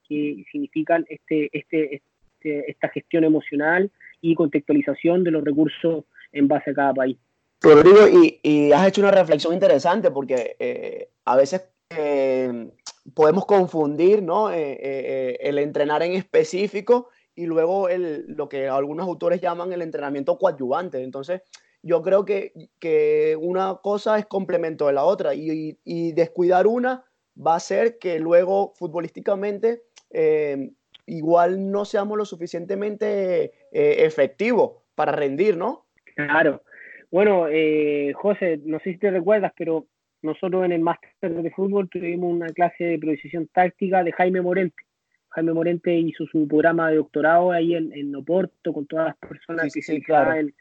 significan 0.53 1.05
este, 1.09 1.51
este, 1.53 1.97
este, 1.97 2.71
esta 2.71 2.89
gestión 2.91 3.25
emocional 3.25 3.91
y 4.21 4.35
contextualización 4.35 5.25
de 5.25 5.33
los 5.33 5.45
recursos 5.45 6.05
en 6.33 6.47
base 6.47 6.71
a 6.71 6.75
cada 6.75 6.95
país. 6.95 7.17
Rodrigo, 7.61 8.07
y, 8.43 8.73
has 8.73 8.89
hecho 8.89 9.01
una 9.01 9.11
reflexión 9.11 9.55
interesante 9.55 10.11
porque 10.11 10.57
eh, 10.59 11.09
a 11.25 11.37
veces 11.37 11.67
eh, 11.91 12.71
podemos 13.15 13.47
confundir 13.47 14.23
¿no? 14.23 14.53
Eh, 14.53 15.39
el 15.41 15.59
entrenar 15.59 16.03
en 16.03 16.13
específico 16.13 17.09
y 17.35 17.47
luego 17.47 17.89
lo 18.29 18.49
que 18.49 18.69
algunos 18.69 19.07
autores 19.07 19.41
llaman 19.41 19.73
el 19.73 19.83
entrenamiento 19.83 20.39
coadyuvante. 20.39 21.03
Entonces, 21.03 21.43
yo 21.85 22.03
creo 22.03 22.25
que, 22.25 22.53
que, 22.81 23.37
una 23.38 23.77
cosa 23.83 24.18
es 24.18 24.27
complemento 24.27 24.87
de 24.87 24.94
la 24.94 25.05
otra 25.05 25.35
y, 25.35 25.79
y, 25.85 26.12
descuidar 26.12 26.66
una 26.66 27.05
va 27.37 27.55
a 27.55 27.57
hacer 27.57 27.99
que 27.99 28.18
luego 28.18 28.73
futbolísticamente 28.77 29.83
eh, 30.11 30.70
igual 31.07 31.70
no 31.70 31.85
seamos 31.85 32.16
lo 32.16 32.25
suficientemente 32.25 33.53
eh, 33.70 33.97
efectivos 33.99 34.83
para 34.94 35.12
rendir, 35.12 35.57
¿no? 35.57 35.85
Claro. 36.16 36.62
Bueno, 37.11 37.49
eh, 37.51 38.12
José, 38.14 38.61
no 38.64 38.79
sé 38.81 38.92
si 38.92 38.99
te 38.99 39.11
recuerdas, 39.11 39.53
pero 39.57 39.87
nosotros 40.23 40.64
en 40.64 40.73
el 40.73 40.81
máster 40.81 41.35
de 41.35 41.51
fútbol 41.51 41.90
tuvimos 41.90 42.33
una 42.33 42.49
clase 42.49 42.85
de 42.85 42.99
precisión 42.99 43.47
táctica 43.49 44.03
de 44.03 44.12
Jaime 44.12 44.40
Morente. 44.40 44.83
Jaime 45.29 45.53
Morente 45.53 45.94
hizo 45.94 46.25
su 46.27 46.49
programa 46.49 46.90
de 46.90 46.97
doctorado 46.97 47.53
ahí 47.53 47.75
en, 47.75 47.92
en 47.92 48.14
Oporto 48.16 48.73
con 48.73 48.87
todas 48.87 49.09
las 49.09 49.16
personas 49.16 49.75
que 49.75 49.83
se 49.83 50.01
claro. 50.01 50.33
en, 50.33 50.55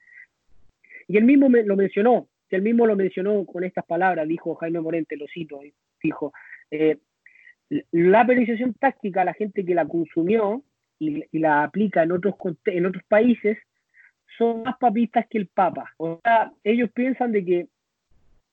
y 1.07 1.17
él 1.17 1.23
mismo 1.23 1.49
me, 1.49 1.63
lo 1.63 1.75
mencionó, 1.75 2.27
él 2.55 2.61
mismo 2.61 2.85
lo 2.85 2.95
mencionó 2.95 3.45
con 3.45 3.63
estas 3.63 3.85
palabras, 3.85 4.27
dijo 4.27 4.55
Jaime 4.55 4.79
Morente, 4.79 5.17
lo 5.17 5.25
cito, 5.27 5.59
dijo, 6.01 6.33
eh, 6.71 6.97
la 7.91 8.25
penalización 8.25 8.73
táctica, 8.75 9.25
la 9.25 9.33
gente 9.33 9.65
que 9.65 9.73
la 9.73 9.87
consumió 9.87 10.63
y, 10.99 11.25
la 11.39 11.63
aplica 11.63 12.03
en 12.03 12.11
otros, 12.11 12.35
en 12.65 12.85
otros 12.85 13.03
países, 13.05 13.57
son 14.37 14.63
más 14.63 14.77
papistas 14.77 15.25
que 15.27 15.37
el 15.37 15.47
Papa. 15.47 15.93
O 15.97 16.19
sea, 16.23 16.51
ellos 16.63 16.91
piensan 16.93 17.31
de 17.31 17.43
que 17.43 17.67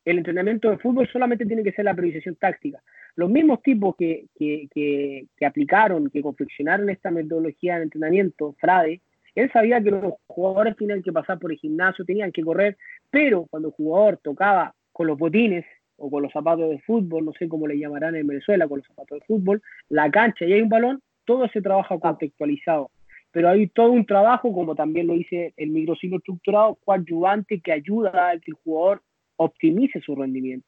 el 0.04 0.18
entrenamiento 0.18 0.70
de 0.70 0.78
fútbol 0.78 1.08
solamente 1.08 1.46
tiene 1.46 1.62
que 1.62 1.72
ser 1.72 1.84
la 1.84 1.94
priorización 1.94 2.36
táctica. 2.36 2.82
Los 3.16 3.28
mismos 3.28 3.62
tipos 3.62 3.94
que, 3.96 4.26
que 4.34 5.46
aplicaron, 5.46 6.08
que 6.08 6.22
confeccionaron 6.22 6.88
esta 6.88 7.10
metodología 7.10 7.76
de 7.76 7.84
entrenamiento, 7.84 8.54
Frade, 8.58 9.02
él 9.34 9.50
sabía 9.52 9.82
que 9.82 9.90
los 9.90 10.14
jugadores 10.26 10.76
tenían 10.76 11.02
que 11.02 11.12
pasar 11.12 11.38
por 11.38 11.52
el 11.52 11.58
gimnasio, 11.58 12.04
tenían 12.04 12.32
que 12.32 12.42
correr, 12.42 12.76
pero 13.10 13.46
cuando 13.50 13.68
el 13.68 13.74
jugador 13.74 14.18
tocaba 14.22 14.74
con 14.92 15.06
los 15.06 15.18
botines 15.18 15.64
o 15.96 16.10
con 16.10 16.22
los 16.22 16.32
zapatos 16.32 16.70
de 16.70 16.80
fútbol, 16.80 17.24
no 17.24 17.32
sé 17.32 17.48
cómo 17.48 17.66
le 17.66 17.78
llamarán 17.78 18.16
en 18.16 18.26
Venezuela, 18.26 18.66
con 18.66 18.78
los 18.78 18.86
zapatos 18.86 19.20
de 19.20 19.26
fútbol, 19.26 19.62
la 19.88 20.10
cancha 20.10 20.44
y 20.44 20.52
hay 20.52 20.62
un 20.62 20.68
balón, 20.68 21.02
todo 21.24 21.48
se 21.48 21.62
trabaja 21.62 21.98
contextualizado. 21.98 22.90
Pero 23.32 23.48
hay 23.48 23.68
todo 23.68 23.92
un 23.92 24.06
trabajo, 24.06 24.52
como 24.52 24.74
también 24.74 25.06
lo 25.06 25.14
dice 25.14 25.54
el 25.56 25.70
microciclo 25.70 26.18
estructurado, 26.18 26.76
coadyuvante 26.84 27.60
que 27.60 27.72
ayuda 27.72 28.30
a 28.30 28.38
que 28.38 28.50
el 28.50 28.56
jugador 28.64 29.02
optimice 29.36 30.00
su 30.00 30.16
rendimiento. 30.16 30.66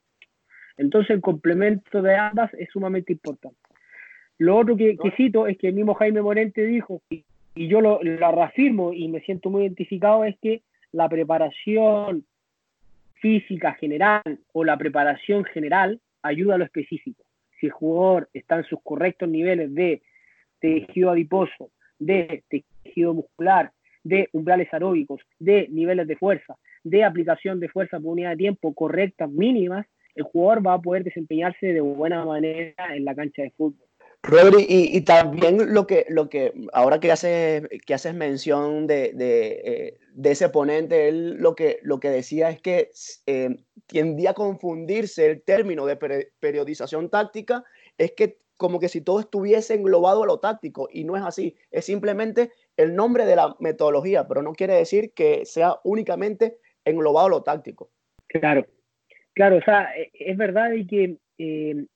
Entonces 0.76 1.10
el 1.10 1.20
complemento 1.20 2.00
de 2.00 2.16
ambas 2.16 2.52
es 2.54 2.68
sumamente 2.70 3.12
importante. 3.12 3.58
Lo 4.38 4.56
otro 4.56 4.76
que, 4.76 4.96
cito 5.16 5.46
es 5.46 5.58
que 5.58 5.68
el 5.68 5.74
mismo 5.74 5.94
Jaime 5.94 6.22
Morente 6.22 6.64
dijo, 6.64 7.02
y, 7.10 7.24
yo 7.54 7.80
lo, 7.80 8.02
lo 8.02 8.32
reafirmo 8.32 8.92
y 8.92 9.08
me 9.08 9.20
siento 9.20 9.50
muy 9.50 9.62
identificado, 9.62 10.24
es 10.24 10.36
que 10.40 10.62
la 10.92 11.08
preparación 11.08 12.24
física 13.14 13.74
general 13.74 14.22
o 14.52 14.64
la 14.64 14.76
preparación 14.76 15.44
general 15.44 16.00
ayuda 16.22 16.54
a 16.56 16.58
lo 16.58 16.64
específico. 16.64 17.24
Si 17.60 17.66
el 17.66 17.72
jugador 17.72 18.28
está 18.32 18.56
en 18.56 18.64
sus 18.64 18.80
correctos 18.82 19.28
niveles 19.28 19.74
de 19.74 20.02
tejido 20.60 21.10
adiposo, 21.10 21.70
de 21.98 22.42
tejido 22.48 23.14
muscular, 23.14 23.70
de 24.02 24.28
umbrales 24.32 24.68
aeróbicos, 24.72 25.20
de 25.38 25.68
niveles 25.68 26.06
de 26.08 26.16
fuerza, 26.16 26.56
de 26.82 27.04
aplicación 27.04 27.60
de 27.60 27.68
fuerza 27.68 28.00
por 28.00 28.12
unidad 28.12 28.30
de 28.30 28.36
tiempo 28.38 28.74
correctas, 28.74 29.30
mínimas, 29.30 29.86
el 30.14 30.24
jugador 30.24 30.66
va 30.66 30.74
a 30.74 30.80
poder 30.80 31.04
desempeñarse 31.04 31.66
de 31.66 31.80
buena 31.80 32.24
manera 32.24 32.94
en 32.94 33.04
la 33.04 33.14
cancha 33.14 33.42
de 33.42 33.50
fútbol. 33.50 33.86
Rodri, 34.24 34.66
y, 34.68 35.00
también 35.00 35.74
lo 35.74 35.86
que, 35.86 36.06
lo 36.08 36.28
que 36.28 36.52
ahora 36.72 37.00
que 37.00 37.10
haces, 37.10 37.68
que 37.84 37.94
haces 37.94 38.14
mención 38.14 38.86
de, 38.86 39.12
eh, 39.18 39.98
de, 40.12 40.30
ese 40.30 40.48
ponente, 40.48 41.08
él 41.08 41.38
lo 41.38 41.56
que, 41.56 41.80
lo 41.82 41.98
que 41.98 42.08
decía 42.08 42.48
es 42.50 42.60
que 42.60 42.90
eh, 43.26 43.56
a 44.28 44.34
confundirse 44.34 45.26
el 45.26 45.42
término 45.42 45.86
de 45.86 46.28
periodización 46.38 47.10
táctica, 47.10 47.64
es 47.98 48.12
que 48.12 48.38
como 48.56 48.78
que 48.78 48.88
si 48.88 49.00
todo 49.00 49.18
estuviese 49.18 49.74
englobado 49.74 50.22
a 50.22 50.26
lo 50.26 50.38
táctico, 50.38 50.88
y 50.92 51.02
no 51.02 51.16
es 51.16 51.24
así, 51.24 51.56
es 51.72 51.84
simplemente 51.84 52.52
el 52.76 52.94
nombre 52.94 53.26
de 53.26 53.34
la 53.34 53.56
metodología, 53.58 54.28
pero 54.28 54.40
no 54.40 54.52
quiere 54.52 54.74
decir 54.74 55.12
que 55.14 55.44
sea 55.44 55.80
únicamente 55.82 56.58
englobado 56.84 57.26
a 57.26 57.30
lo 57.30 57.42
táctico. 57.42 57.90
Claro, 58.28 58.64
claro, 59.34 59.56
o 59.56 59.62
sea, 59.62 59.90
e, 59.96 60.12
es 60.14 60.36
verdad 60.36 60.70
que 60.88 61.16
eh, 61.38 61.86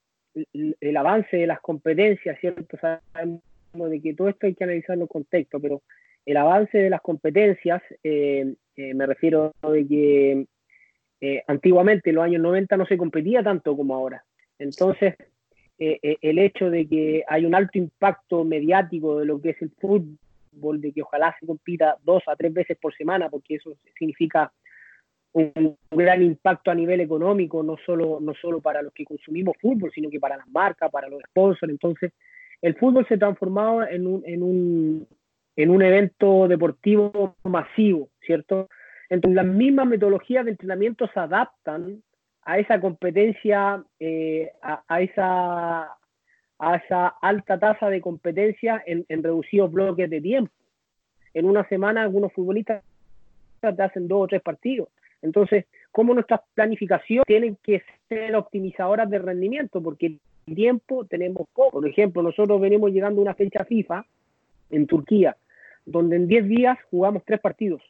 el 0.53 0.97
avance 0.97 1.37
de 1.37 1.47
las 1.47 1.61
competencias, 1.61 2.39
¿cierto? 2.41 2.77
Sabemos 2.79 3.41
de 3.73 4.01
que 4.01 4.15
todo 4.15 4.29
esto 4.29 4.47
hay 4.47 4.55
que 4.55 4.65
analizarlo 4.65 5.05
en 5.05 5.09
contexto, 5.09 5.61
pero 5.61 5.83
el 6.27 6.37
avance 6.37 6.77
de 6.77 6.91
las 6.91 7.01
competencias, 7.01 7.83
eh, 8.03 8.55
eh, 8.77 8.95
me 8.95 9.07
refiero 9.07 9.55
de 9.63 9.87
que 9.87 10.47
eh, 11.21 11.43
antiguamente, 11.47 12.11
en 12.11 12.17
los 12.17 12.25
años 12.25 12.43
90, 12.43 12.77
no 12.77 12.87
se 12.87 12.99
competía 12.99 13.43
tanto 13.43 13.77
como 13.77 13.95
ahora. 13.95 14.25
Entonces, 14.59 15.15
el 15.79 16.39
hecho 16.39 16.71
de 16.71 16.89
que 16.89 17.23
hay 17.29 17.45
un 17.45 17.55
alto 17.55 17.77
impacto 17.77 18.45
mediático 18.45 19.19
de 19.19 19.27
lo 19.27 19.41
que 19.41 19.51
es 19.51 19.61
el 19.61 19.71
fútbol, 19.79 20.81
de 20.81 20.93
que 20.93 21.03
ojalá 21.03 21.37
se 21.39 21.47
compita 21.47 21.99
dos 22.03 22.23
a 22.27 22.35
tres 22.35 22.53
veces 22.53 22.79
por 22.79 22.95
semana, 22.95 23.29
porque 23.29 23.57
eso 23.57 23.77
significa 23.99 24.51
un 25.37 25.77
gran 25.91 26.23
impacto 26.23 26.71
a 26.71 26.75
nivel 26.75 27.01
económico, 27.01 27.63
no 27.63 27.77
solo, 27.85 28.19
no 28.21 28.33
solo 28.35 28.61
para 28.61 28.81
los 28.81 28.93
que 28.95 29.05
consumimos 29.05 29.57
fútbol, 29.61 29.93
sino 29.93 30.09
que 30.09 30.19
para 30.19 30.39
las 30.39 30.49
marcas, 30.49 30.91
para 30.91 31.09
los 31.09 31.21
sponsors. 31.29 31.71
Entonces, 31.71 32.13
el 32.63 32.75
fútbol 32.77 33.07
se 33.07 33.15
ha 33.15 33.19
transformado 33.19 33.87
en 33.87 34.07
un, 34.07 34.23
en 34.25 34.43
un, 34.43 35.07
en 35.57 35.71
un 35.71 35.83
evento 35.83 36.49
deportivo 36.49 37.37
masivo, 37.45 38.09
¿cierto? 38.21 38.69
Entonces, 39.11 39.37
las 39.37 39.47
mismas 39.47 39.87
metodologías 39.87 40.47
de 40.47 40.53
entrenamiento 40.53 41.07
se 41.13 41.21
adaptan 41.21 42.03
a 42.43 42.59
esa 42.59 42.81
competencia, 42.81 43.85
eh, 44.01 44.53
a, 44.63 45.03
esa, 45.03 45.83
a 46.59 46.77
esa 46.77 47.09
alta 47.21 47.59
tasa 47.59 47.91
de 47.91 48.01
competencia 48.01 48.83
en, 48.87 49.05
en 49.09 49.23
reducidos 49.23 49.71
bloques 49.71 50.09
de 50.09 50.21
tiempo. 50.23 50.53
En 51.35 51.45
una 51.45 51.69
semana, 51.69 52.03
algunos 52.03 52.33
futbolistas 52.33 52.83
te 53.61 53.83
hacen 53.83 54.09
dos 54.09 54.23
o 54.23 54.27
tres 54.29 54.41
partidos 54.41 54.89
entonces, 55.27 55.67
¿cómo 55.93 56.15
nuestras 56.15 56.41
planificaciones 56.55 57.27
tienen 57.27 57.57
que 57.63 57.83
ser 58.09 58.35
optimizadoras 58.37 59.11
de 59.11 59.19
rendimiento? 59.19 59.83
Porque 59.83 60.07
el 60.47 60.55
tiempo 60.55 61.05
tenemos 61.05 61.47
poco. 61.53 61.81
Por 61.81 61.89
ejemplo, 61.89 62.23
nosotros 62.23 62.61
venimos 62.61 62.91
llegando 62.93 63.21
a 63.21 63.23
una 63.23 63.35
fecha 63.35 63.65
FIFA 63.65 64.05
en 64.71 64.87
Turquía, 64.87 65.37
donde 65.85 66.17
en 66.17 66.29
10 66.29 66.49
días 66.49 66.79
jugamos 66.91 67.23
tres 67.25 67.41
partidos. 67.41 67.83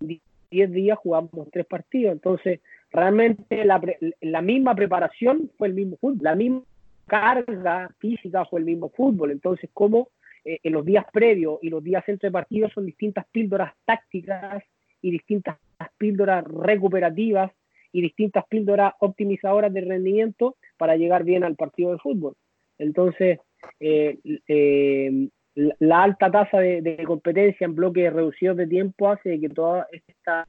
10 0.00 0.72
días 0.72 0.98
jugamos 0.98 1.30
tres 1.50 1.66
partidos. 1.66 2.12
Entonces, 2.12 2.60
realmente 2.90 3.64
la, 3.64 3.80
la 4.20 4.42
misma 4.42 4.74
preparación 4.74 5.50
fue 5.56 5.68
el 5.68 5.74
mismo 5.74 5.96
fútbol, 5.96 6.18
la 6.20 6.34
misma 6.34 6.62
carga 7.06 7.90
física 7.98 8.44
fue 8.44 8.60
el 8.60 8.66
mismo 8.66 8.90
fútbol. 8.90 9.30
Entonces, 9.30 9.70
¿cómo 9.72 10.08
eh, 10.44 10.58
en 10.62 10.72
los 10.72 10.84
días 10.84 11.04
previos 11.12 11.58
y 11.62 11.70
los 11.70 11.82
días 11.82 12.02
entre 12.08 12.30
partidos 12.30 12.72
son 12.72 12.86
distintas 12.86 13.26
píldoras 13.30 13.74
tácticas 13.84 14.62
y 15.00 15.10
distintas 15.10 15.58
píldoras 15.98 16.44
recuperativas 16.44 17.52
y 17.92 18.02
distintas 18.02 18.44
píldoras 18.46 18.94
optimizadoras 19.00 19.72
de 19.72 19.82
rendimiento 19.82 20.56
para 20.78 20.96
llegar 20.96 21.24
bien 21.24 21.44
al 21.44 21.56
partido 21.56 21.92
de 21.92 21.98
fútbol. 21.98 22.34
Entonces, 22.78 23.38
eh, 23.78 24.18
eh, 24.48 25.28
la 25.54 26.02
alta 26.02 26.30
tasa 26.30 26.58
de, 26.58 27.04
competencia 27.06 27.66
en 27.66 27.74
bloques 27.74 28.12
reducidos 28.12 28.56
de 28.56 28.66
tiempo 28.66 29.10
hace 29.10 29.38
que 29.38 29.50
toda 29.50 29.86
esta 29.92 30.48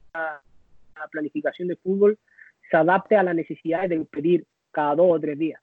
planificación 1.10 1.68
de 1.68 1.76
fútbol 1.76 2.18
se 2.70 2.76
adapte 2.76 3.16
a 3.16 3.22
las 3.22 3.34
necesidades 3.34 3.90
de 3.90 3.98
competir 3.98 4.46
cada 4.70 4.94
dos 4.94 5.06
o 5.10 5.20
tres 5.20 5.38
días. 5.38 5.60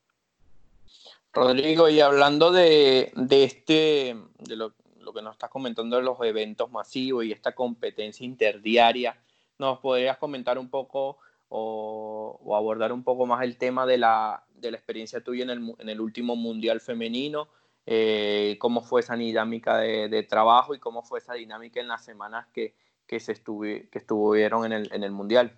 Rodrigo, 1.34 1.90
y 1.90 2.00
hablando 2.00 2.52
de, 2.52 3.12
este, 3.32 4.16
de 4.40 4.56
lo 4.56 4.74
que 5.14 5.22
nos 5.22 5.34
estás 5.34 5.50
comentando 5.50 5.98
de 5.98 6.04
los 6.04 6.22
eventos 6.22 6.72
masivos 6.72 7.26
y 7.26 7.32
esta 7.32 7.56
competencia 7.56 8.26
interdiaria, 8.26 9.18
¿nos 9.62 9.80
podrías 9.80 10.18
comentar 10.18 10.58
un 10.58 10.70
poco 10.70 11.20
o, 11.50 12.56
abordar 12.56 12.92
un 12.92 13.04
poco 13.04 13.26
más 13.26 13.44
el 13.44 13.58
tema 13.58 13.86
de 13.86 13.98
la, 13.98 14.44
de 14.56 14.72
la 14.72 14.78
experiencia 14.78 15.22
tuya 15.22 15.44
en 15.44 15.52
el, 15.52 15.74
en 15.78 15.90
el 15.90 16.02
último 16.02 16.36
Mundial 16.36 16.82
Femenino? 16.82 17.48
Eh, 17.86 18.58
¿Cómo 18.60 18.82
fue 18.82 19.02
esa 19.02 19.16
dinámica 19.16 19.78
de, 19.78 20.24
trabajo 20.24 20.74
y 20.74 20.80
cómo 20.80 21.04
fue 21.04 21.20
esa 21.20 21.36
dinámica 21.36 21.80
en 21.80 21.88
las 21.88 22.04
semanas 22.04 22.48
que, 22.54 22.74
que, 23.06 23.20
se 23.20 23.34
estuvi, 23.34 23.88
que 23.92 24.00
estuvieron 24.00 24.66
en 24.66 24.74
el, 24.74 24.90
en 24.92 25.04
el 25.04 25.12
Mundial? 25.12 25.52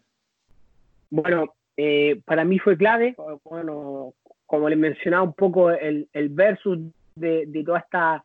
Bueno, 1.09 1.53
eh, 1.77 2.21
para 2.25 2.43
mí 2.43 2.59
fue 2.59 2.77
clave, 2.77 3.15
bueno, 3.45 4.13
como 4.45 4.67
les 4.67 4.77
mencionaba 4.77 5.23
un 5.23 5.33
poco, 5.33 5.71
el, 5.71 6.09
el 6.11 6.29
versus 6.29 6.79
de, 7.15 7.45
de 7.45 7.63
toda 7.63 7.79
esta 7.79 8.23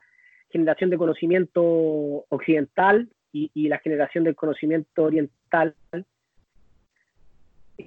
generación 0.51 0.91
de 0.91 0.99
conocimiento 0.99 1.63
occidental 2.31 3.09
y, 3.33 3.69
la 3.69 3.79
generación 3.79 4.25
del 4.25 4.35
conocimiento 4.35 5.11
oriental. 5.49 5.75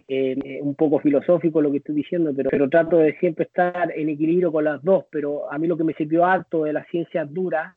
Eh, 0.08 0.60
un 0.62 0.76
poco 0.76 1.00
filosófico 1.00 1.62
lo 1.62 1.70
que 1.70 1.78
estoy 1.78 1.96
diciendo, 1.96 2.32
pero, 2.36 2.50
pero 2.50 2.70
trato 2.70 2.98
de 2.98 3.18
siempre 3.20 3.46
estar 3.46 3.92
en 3.94 4.10
equilibrio 4.10 4.52
con 4.52 4.64
las 4.64 4.82
dos. 4.84 5.06
Pero 5.10 5.52
a 5.52 5.58
mí 5.58 5.68
lo 5.68 5.78
que 5.78 5.84
me 5.84 5.94
sirvió 5.94 6.26
harto 6.26 6.64
de 6.64 6.74
las 6.74 6.88
ciencias 6.88 7.32
duras 7.34 7.76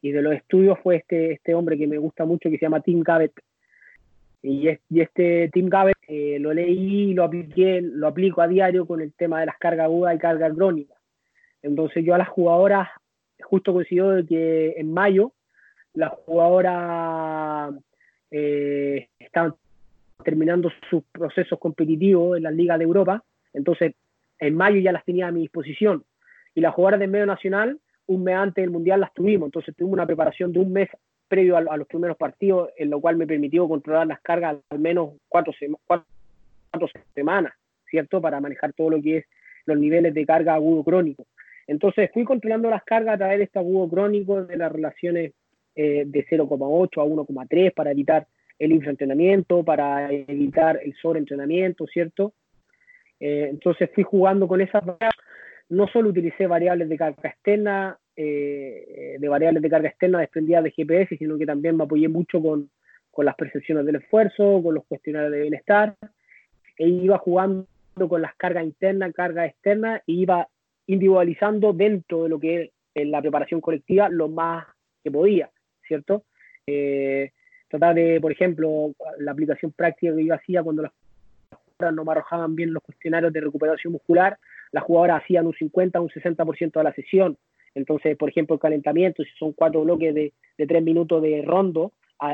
y 0.00 0.12
de 0.12 0.22
los 0.22 0.34
estudios 0.34 0.78
fue 0.82 0.96
este, 0.96 1.32
este 1.32 1.54
hombre 1.54 1.78
que 1.78 1.86
me 1.86 1.98
gusta 1.98 2.24
mucho 2.24 2.50
que 2.50 2.58
se 2.58 2.66
llama 2.66 2.80
Tim 2.80 3.00
Gabbett. 3.02 3.32
Y, 4.42 4.68
este 4.68 5.50
Tim 5.52 5.68
Gabbett 5.68 5.96
eh, 6.08 6.38
lo 6.40 6.52
leí 6.52 7.10
y 7.10 7.14
lo 7.14 7.24
apliqué, 7.24 7.80
lo 7.80 8.08
aplico 8.08 8.40
a 8.40 8.48
diario 8.48 8.86
con 8.86 9.00
el 9.00 9.12
tema 9.12 9.40
de 9.40 9.46
las 9.46 9.58
cargas 9.58 9.84
agudas 9.84 10.16
y 10.16 10.18
cargas 10.18 10.54
crónicas. 10.54 10.98
Entonces 11.62 12.04
yo 12.04 12.14
a 12.14 12.18
las 12.18 12.28
jugadoras 12.28 12.88
justo 13.40 13.72
coincidió 13.72 14.10
de 14.10 14.26
que 14.26 14.74
en 14.78 14.92
mayo 14.92 15.32
las 15.94 16.12
jugadoras 16.24 17.74
eh, 18.32 19.08
estaban 19.18 19.54
terminando 20.24 20.70
sus 20.88 21.04
procesos 21.12 21.58
competitivos 21.58 22.36
en 22.36 22.44
las 22.44 22.54
ligas 22.54 22.78
de 22.78 22.84
Europa, 22.84 23.22
entonces 23.52 23.94
en 24.38 24.54
mayo 24.54 24.80
ya 24.80 24.90
las 24.90 25.04
tenía 25.04 25.28
a 25.28 25.32
mi 25.32 25.42
disposición. 25.42 26.04
Y 26.54 26.60
las 26.60 26.74
jugadoras 26.74 27.00
del 27.00 27.10
medio 27.10 27.26
nacional, 27.26 27.78
un 28.06 28.24
mes 28.24 28.34
antes 28.34 28.62
del 28.62 28.70
Mundial 28.70 29.00
las 29.00 29.12
tuvimos, 29.12 29.46
entonces 29.46 29.74
tuvimos 29.76 29.94
una 29.94 30.06
preparación 30.06 30.52
de 30.52 30.60
un 30.60 30.72
mes 30.72 30.88
previo 31.28 31.56
a, 31.56 31.76
los 31.76 31.86
primeros 31.86 32.16
partidos, 32.16 32.70
en 32.76 32.90
lo 32.90 33.00
cual 33.00 33.16
me 33.16 33.26
permitió 33.26 33.68
controlar 33.68 34.06
las 34.06 34.20
cargas 34.20 34.56
al 34.68 34.78
menos 34.78 35.12
cuatro, 35.28 35.52
cuatro, 35.86 36.06
semanas, 37.14 37.54
¿cierto? 37.88 38.20
Para 38.20 38.40
manejar 38.40 38.72
todo 38.72 38.90
lo 38.90 39.02
que 39.02 39.18
es 39.18 39.24
los 39.64 39.78
niveles 39.78 40.12
de 40.14 40.26
carga 40.26 40.54
agudo 40.54 40.84
crónico. 40.84 41.26
Entonces 41.66 42.10
fui 42.12 42.24
controlando 42.24 42.68
las 42.68 42.82
cargas 42.84 43.14
a 43.14 43.18
través 43.18 43.38
de 43.38 43.44
este 43.44 43.58
agudo 43.58 43.88
crónico 43.88 44.44
de 44.44 44.56
las 44.56 44.72
relaciones 44.72 45.32
eh, 45.74 46.04
de 46.06 46.26
0,8 46.26 47.00
a 47.00 47.04
1,3 47.04 47.72
para 47.74 47.90
evitar 47.90 48.26
el 48.58 48.72
infraentrenamiento, 48.72 49.64
para 49.64 50.12
evitar 50.12 50.78
el 50.82 50.94
sobreentrenamiento, 51.00 51.86
¿cierto? 51.86 52.34
Eh, 53.18 53.48
entonces 53.50 53.90
fui 53.94 54.04
jugando 54.04 54.46
con 54.46 54.60
esas 54.60 54.84
variables. 54.84 55.18
No 55.68 55.86
solo 55.88 56.10
utilicé 56.10 56.46
variables 56.46 56.88
de 56.88 56.96
carga 56.96 57.28
externa, 57.28 57.98
eh, 58.14 59.16
de 59.18 59.28
variables 59.28 59.62
de 59.62 59.70
carga 59.70 59.88
externa 59.88 60.20
desprendidas 60.20 60.64
de 60.64 60.72
GPS, 60.72 61.16
sino 61.16 61.38
que 61.38 61.46
también 61.46 61.76
me 61.76 61.84
apoyé 61.84 62.08
mucho 62.08 62.42
con, 62.42 62.68
con 63.10 63.24
las 63.24 63.36
percepciones 63.36 63.86
del 63.86 63.96
esfuerzo, 63.96 64.60
con 64.62 64.74
los 64.74 64.84
cuestionarios 64.86 65.32
de 65.32 65.42
bienestar, 65.42 65.96
e 66.76 66.88
iba 66.88 67.18
jugando 67.18 67.66
con 68.08 68.22
las 68.22 68.34
cargas 68.36 68.64
internas, 68.64 69.12
cargas 69.14 69.50
externas, 69.50 70.02
e 70.06 70.12
iba 70.12 70.48
individualizando 70.86 71.72
dentro 71.72 72.24
de 72.24 72.28
lo 72.28 72.38
que 72.38 72.62
es 72.62 72.70
en 72.94 73.10
la 73.10 73.22
preparación 73.22 73.60
colectiva 73.60 74.08
lo 74.08 74.28
más 74.28 74.66
que 75.02 75.10
podía, 75.10 75.50
¿cierto? 75.92 76.24
Eh, 76.66 77.32
tratar 77.68 77.94
de, 77.94 78.18
por 78.18 78.32
ejemplo, 78.32 78.92
la 79.18 79.32
aplicación 79.32 79.72
práctica 79.72 80.16
que 80.16 80.24
yo 80.24 80.34
hacía 80.34 80.62
cuando 80.62 80.82
las 80.82 80.92
jugadoras 81.50 81.94
no 81.94 82.04
me 82.04 82.12
arrojaban 82.12 82.56
bien 82.56 82.72
los 82.72 82.82
cuestionarios 82.82 83.30
de 83.30 83.42
recuperación 83.42 83.92
muscular, 83.92 84.38
las 84.72 84.84
jugadoras 84.84 85.22
hacían 85.22 85.46
un 85.46 85.52
50, 85.52 86.00
un 86.00 86.08
60% 86.08 86.72
de 86.72 86.84
la 86.84 86.94
sesión. 86.94 87.36
Entonces, 87.74 88.16
por 88.16 88.30
ejemplo, 88.30 88.54
el 88.54 88.60
calentamiento, 88.60 89.22
si 89.22 89.30
son 89.38 89.52
cuatro 89.52 89.82
bloques 89.82 90.14
de, 90.14 90.32
de 90.56 90.66
tres 90.66 90.82
minutos 90.82 91.20
de 91.22 91.42
rondo, 91.42 91.92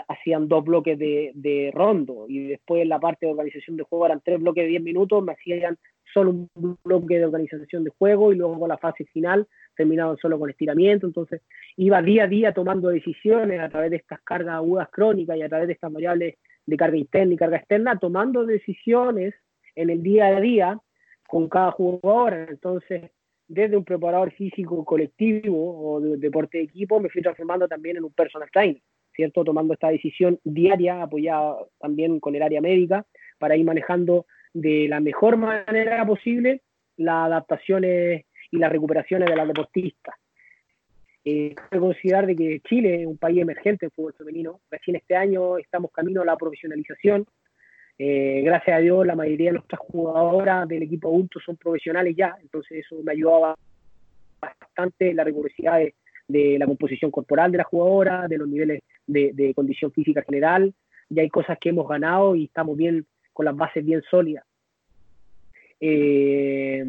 hacían 0.08 0.48
dos 0.48 0.64
bloques 0.64 0.98
de, 0.98 1.32
de, 1.34 1.70
rondo 1.74 2.26
y 2.28 2.46
después 2.46 2.82
en 2.82 2.90
la 2.90 3.00
parte 3.00 3.26
de 3.26 3.32
organización 3.32 3.76
de 3.76 3.84
juego 3.84 4.06
eran 4.06 4.20
tres 4.22 4.38
bloques 4.38 4.64
de 4.64 4.68
diez 4.68 4.82
minutos, 4.82 5.24
me 5.24 5.32
hacían 5.32 5.78
solo 6.12 6.48
un 6.54 6.78
bloque 6.84 7.18
de 7.18 7.24
organización 7.24 7.84
de 7.84 7.90
juego 7.90 8.32
y 8.32 8.36
luego 8.36 8.66
la 8.68 8.76
fase 8.76 9.04
final 9.06 9.46
terminaban 9.76 10.16
solo 10.18 10.38
con 10.38 10.50
estiramiento, 10.50 11.06
entonces 11.06 11.42
iba 11.76 12.02
día 12.02 12.24
a 12.24 12.26
día 12.26 12.52
tomando 12.52 12.88
decisiones 12.88 13.60
a 13.60 13.68
través 13.68 13.90
de 13.90 13.96
estas 13.96 14.20
cargas 14.22 14.56
agudas 14.56 14.88
crónicas 14.90 15.36
y 15.36 15.42
a 15.42 15.48
través 15.48 15.68
de 15.68 15.74
estas 15.74 15.92
variables 15.92 16.34
de 16.66 16.76
carga 16.76 16.96
interna 16.96 17.34
y 17.34 17.36
carga 17.36 17.56
externa, 17.56 17.98
tomando 17.98 18.44
decisiones 18.44 19.34
en 19.74 19.90
el 19.90 20.02
día 20.02 20.26
a 20.26 20.40
día 20.40 20.78
con 21.26 21.48
cada 21.48 21.70
jugador, 21.70 22.34
entonces 22.48 23.10
desde 23.46 23.76
un 23.76 23.84
preparador 23.84 24.32
físico 24.32 24.84
colectivo 24.84 25.94
o 25.94 26.00
de 26.00 26.18
deporte 26.18 26.58
de 26.58 26.64
equipo 26.64 27.00
me 27.00 27.08
fui 27.08 27.22
transformando 27.22 27.66
también 27.66 27.96
en 27.96 28.04
un 28.04 28.12
personal 28.12 28.50
trainer, 28.52 28.82
¿cierto? 29.18 29.42
Tomando 29.42 29.74
esta 29.74 29.88
decisión 29.88 30.38
diaria 30.44 31.02
apoyada 31.02 31.56
también 31.80 32.20
con 32.20 32.36
el 32.36 32.42
área 32.42 32.60
médica 32.60 33.04
para 33.40 33.56
ir 33.56 33.64
manejando 33.64 34.26
de 34.54 34.86
la 34.86 35.00
mejor 35.00 35.36
manera 35.36 36.06
posible 36.06 36.62
las 36.96 37.26
adaptaciones 37.26 38.26
y 38.52 38.58
las 38.58 38.70
recuperaciones 38.70 39.28
de 39.28 39.34
las 39.34 39.48
deportistas. 39.48 40.14
Eh, 41.24 41.52
que 41.68 41.78
considerar 41.80 42.26
de 42.26 42.36
que 42.36 42.60
Chile 42.60 43.02
es 43.02 43.06
un 43.08 43.18
país 43.18 43.42
emergente 43.42 43.86
en 43.86 43.90
fútbol 43.90 44.14
femenino. 44.14 44.60
Recién 44.70 44.94
este 44.94 45.16
año 45.16 45.58
estamos 45.58 45.90
camino 45.90 46.22
a 46.22 46.24
la 46.24 46.36
profesionalización. 46.36 47.26
Eh, 47.98 48.42
gracias 48.44 48.76
a 48.76 48.80
Dios, 48.80 49.04
la 49.04 49.16
mayoría 49.16 49.48
de 49.48 49.54
nuestras 49.54 49.80
jugadoras 49.80 50.68
del 50.68 50.84
equipo 50.84 51.08
adulto 51.08 51.40
son 51.40 51.56
profesionales 51.56 52.14
ya, 52.16 52.36
entonces 52.40 52.86
eso 52.86 53.02
me 53.02 53.10
ayudaba 53.10 53.56
bastante 54.40 55.10
en 55.10 55.16
la 55.16 55.24
rigurosidad 55.24 55.80
de, 56.28 56.56
la 56.56 56.66
composición 56.66 57.10
corporal 57.10 57.50
de 57.50 57.58
la 57.58 57.64
jugadora, 57.64 58.28
de 58.28 58.38
los 58.38 58.46
niveles 58.46 58.80
de, 59.08 59.52
condición 59.54 59.92
física 59.92 60.22
general. 60.22 60.72
Ya 61.08 61.22
hay 61.22 61.30
cosas 61.30 61.58
que 61.58 61.70
hemos 61.70 61.88
ganado 61.88 62.36
y 62.36 62.44
estamos 62.44 62.76
bien 62.76 63.06
con 63.32 63.46
las 63.46 63.56
bases 63.56 63.84
bien 63.84 64.02
sólidas. 64.10 64.44
Eh, 65.80 66.84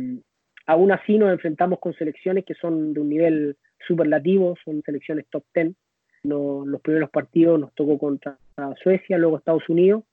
aún 0.65 0.91
así 0.91 1.17
nos 1.17 1.31
enfrentamos 1.31 1.79
con 1.79 1.93
selecciones 1.93 2.45
que 2.45 2.53
son 2.55 2.93
de 2.93 2.99
un 2.99 3.09
nivel 3.09 3.57
superlativo, 3.87 4.55
son 4.63 4.81
selecciones 4.83 5.25
top 5.29 5.43
10. 5.53 5.73
los 6.23 6.81
primeros 6.81 7.09
partidos 7.09 7.59
nos 7.59 7.73
tocó 7.73 7.97
contra 7.97 8.37
Suecia, 8.83 9.17
luego 9.17 9.37
Estados 9.37 9.67
Unidos. 9.69 10.03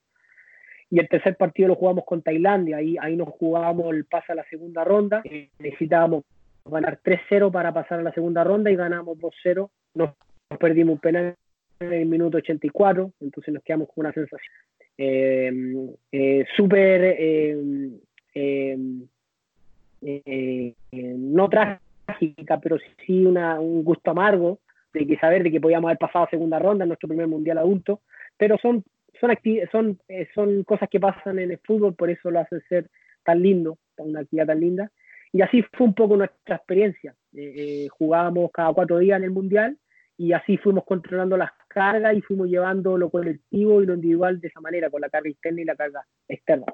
Y 0.89 0.99
el 0.99 1.09
tercer 1.09 1.35
partido 1.35 1.67
lo 1.67 1.75
jugamos 1.75 2.05
con 2.05 2.21
Tailandia, 2.21 2.77
ahí, 2.77 2.95
ahí 3.01 3.17
nos 3.17 3.27
jugábamos 3.29 3.93
el 3.93 4.05
pase 4.05 4.31
a 4.31 4.35
la 4.35 4.45
segunda 4.45 4.85
ronda. 4.85 5.21
Necesitábamos 5.59 6.23
ganar 6.63 6.99
3-0 7.03 7.51
para 7.51 7.73
pasar 7.73 7.99
a 7.99 8.03
la 8.03 8.13
segunda 8.13 8.43
ronda 8.45 8.71
y 8.71 8.75
ganamos 8.75 9.17
2-0. 9.17 9.69
Nos, 9.95 10.11
perdimos 10.59 10.93
un 10.93 10.99
penal 10.99 11.35
en 11.79 11.93
el 11.93 12.05
minuto 12.05 12.37
84, 12.37 13.13
entonces 13.21 13.53
nos 13.53 13.63
quedamos 13.63 13.87
con 13.87 14.05
una 14.05 14.13
sensación 14.13 14.53
eh, 14.97 15.51
eh, 16.11 16.45
súper 16.55 17.01
eh, 17.19 17.93
eh, 20.01 20.73
no 20.91 21.49
trágica, 21.49 22.59
pero 22.59 22.77
sí 23.05 23.25
una, 23.25 23.59
un 23.59 23.83
gusto 23.83 24.11
amargo 24.11 24.59
de 24.93 25.05
que 25.05 25.17
saber 25.17 25.43
de 25.43 25.51
que 25.51 25.61
podíamos 25.61 25.89
haber 25.89 25.99
pasado 25.99 26.27
segunda 26.29 26.59
ronda 26.59 26.83
en 26.83 26.89
nuestro 26.89 27.09
primer 27.09 27.27
mundial 27.27 27.59
adulto, 27.59 28.01
pero 28.37 28.57
son 28.57 28.83
son 29.19 29.35
son 29.71 29.99
son 30.33 30.63
cosas 30.63 30.89
que 30.89 30.99
pasan 30.99 31.39
en 31.39 31.51
el 31.51 31.59
fútbol, 31.59 31.95
por 31.95 32.09
eso 32.09 32.31
lo 32.31 32.39
hacen 32.39 32.61
ser 32.69 32.89
tan 33.23 33.41
lindo, 33.41 33.77
una 33.97 34.21
actividad 34.21 34.47
tan 34.47 34.59
linda. 34.59 34.91
Y 35.33 35.41
así 35.41 35.61
fue 35.73 35.87
un 35.87 35.93
poco 35.93 36.15
nuestra 36.15 36.55
experiencia. 36.55 37.13
Jugábamos 37.91 38.49
cada 38.51 38.73
cuatro 38.73 38.97
días 38.97 39.17
en 39.17 39.25
el 39.25 39.31
mundial 39.31 39.77
y 40.17 40.33
así 40.33 40.57
fuimos 40.57 40.83
controlando 40.85 41.37
las 41.37 41.51
cargas 41.67 42.15
y 42.15 42.21
fuimos 42.21 42.47
llevando 42.47 42.97
lo 42.97 43.09
colectivo 43.09 43.81
y 43.81 43.85
lo 43.85 43.93
individual 43.93 44.41
de 44.41 44.47
esa 44.47 44.59
manera, 44.59 44.89
con 44.89 45.01
la 45.01 45.09
carga 45.09 45.29
interna 45.29 45.61
y 45.61 45.65
la 45.65 45.75
carga 45.75 46.05
externa. 46.27 46.65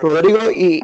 Rodrigo, 0.00 0.38
y, 0.54 0.80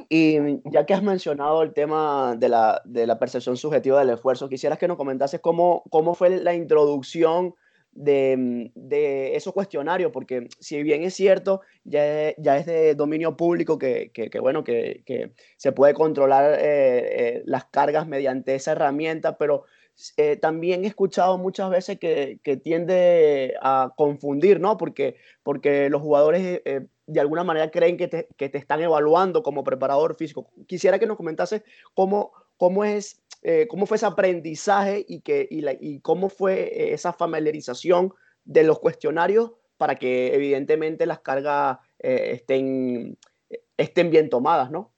ya 0.72 0.86
que 0.86 0.94
has 0.94 1.02
mencionado 1.02 1.62
el 1.62 1.72
tema 1.72 2.34
de 2.36 2.48
la, 2.48 2.82
de 2.84 3.06
la, 3.06 3.18
percepción 3.18 3.56
subjetiva 3.56 4.00
del 4.00 4.10
esfuerzo, 4.10 4.48
quisieras 4.48 4.78
que 4.78 4.88
nos 4.88 4.96
comentases 4.96 5.40
cómo, 5.40 5.84
cómo 5.90 6.14
fue 6.14 6.30
la 6.30 6.54
introducción 6.54 7.54
de, 7.92 8.72
de 8.74 9.36
esos 9.36 9.52
cuestionarios, 9.52 10.10
porque 10.10 10.48
si 10.58 10.82
bien 10.82 11.04
es 11.04 11.14
cierto, 11.14 11.60
ya, 11.84 12.34
ya 12.38 12.56
es 12.56 12.66
de 12.66 12.96
dominio 12.96 13.36
público 13.36 13.78
que, 13.78 14.10
que, 14.12 14.40
bueno, 14.40 14.64
que, 14.64 15.02
que, 15.06 15.32
se 15.56 15.70
puede 15.70 15.94
controlar 15.94 16.58
eh, 16.58 17.36
eh, 17.36 17.42
las 17.46 17.66
cargas 17.66 18.08
mediante 18.08 18.56
esa 18.56 18.72
herramienta, 18.72 19.38
pero 19.38 19.64
eh, 20.16 20.36
también 20.36 20.84
he 20.84 20.88
escuchado 20.88 21.38
muchas 21.38 21.70
veces 21.70 21.98
que, 21.98 22.40
que, 22.42 22.56
tiende 22.56 23.54
a 23.62 23.92
confundir, 23.96 24.58
¿no? 24.58 24.76
Porque, 24.76 25.16
porque 25.44 25.88
los 25.88 26.02
jugadores 26.02 26.62
eh, 26.64 26.86
de 27.06 27.20
alguna 27.20 27.44
manera 27.44 27.70
creen 27.70 27.96
que 27.96 28.08
te, 28.08 28.28
que 28.36 28.48
te, 28.48 28.58
están 28.58 28.82
evaluando 28.82 29.44
como 29.44 29.62
preparador 29.62 30.16
físico. 30.16 30.50
Quisiera 30.66 30.98
que 30.98 31.06
nos 31.06 31.16
comentases 31.16 31.62
cómo, 31.94 32.32
cómo, 32.56 32.84
es, 32.84 33.22
eh, 33.42 33.68
cómo 33.68 33.86
fue 33.86 33.96
ese 33.96 34.06
aprendizaje 34.06 35.04
y, 35.06 35.20
que, 35.20 35.46
y, 35.48 35.60
la, 35.60 35.74
y 35.78 36.00
cómo 36.00 36.28
fue 36.28 36.92
esa 36.92 37.12
familiarización 37.12 38.12
de 38.44 38.64
los 38.64 38.80
cuestionarios 38.80 39.52
para 39.76 39.94
que 39.94 40.34
evidentemente 40.34 41.06
las 41.06 41.20
cargas 41.20 41.78
estén, 41.98 43.16
estén 43.76 44.10
bien 44.10 44.28
tomadas, 44.28 44.70
¿no? 44.70 44.92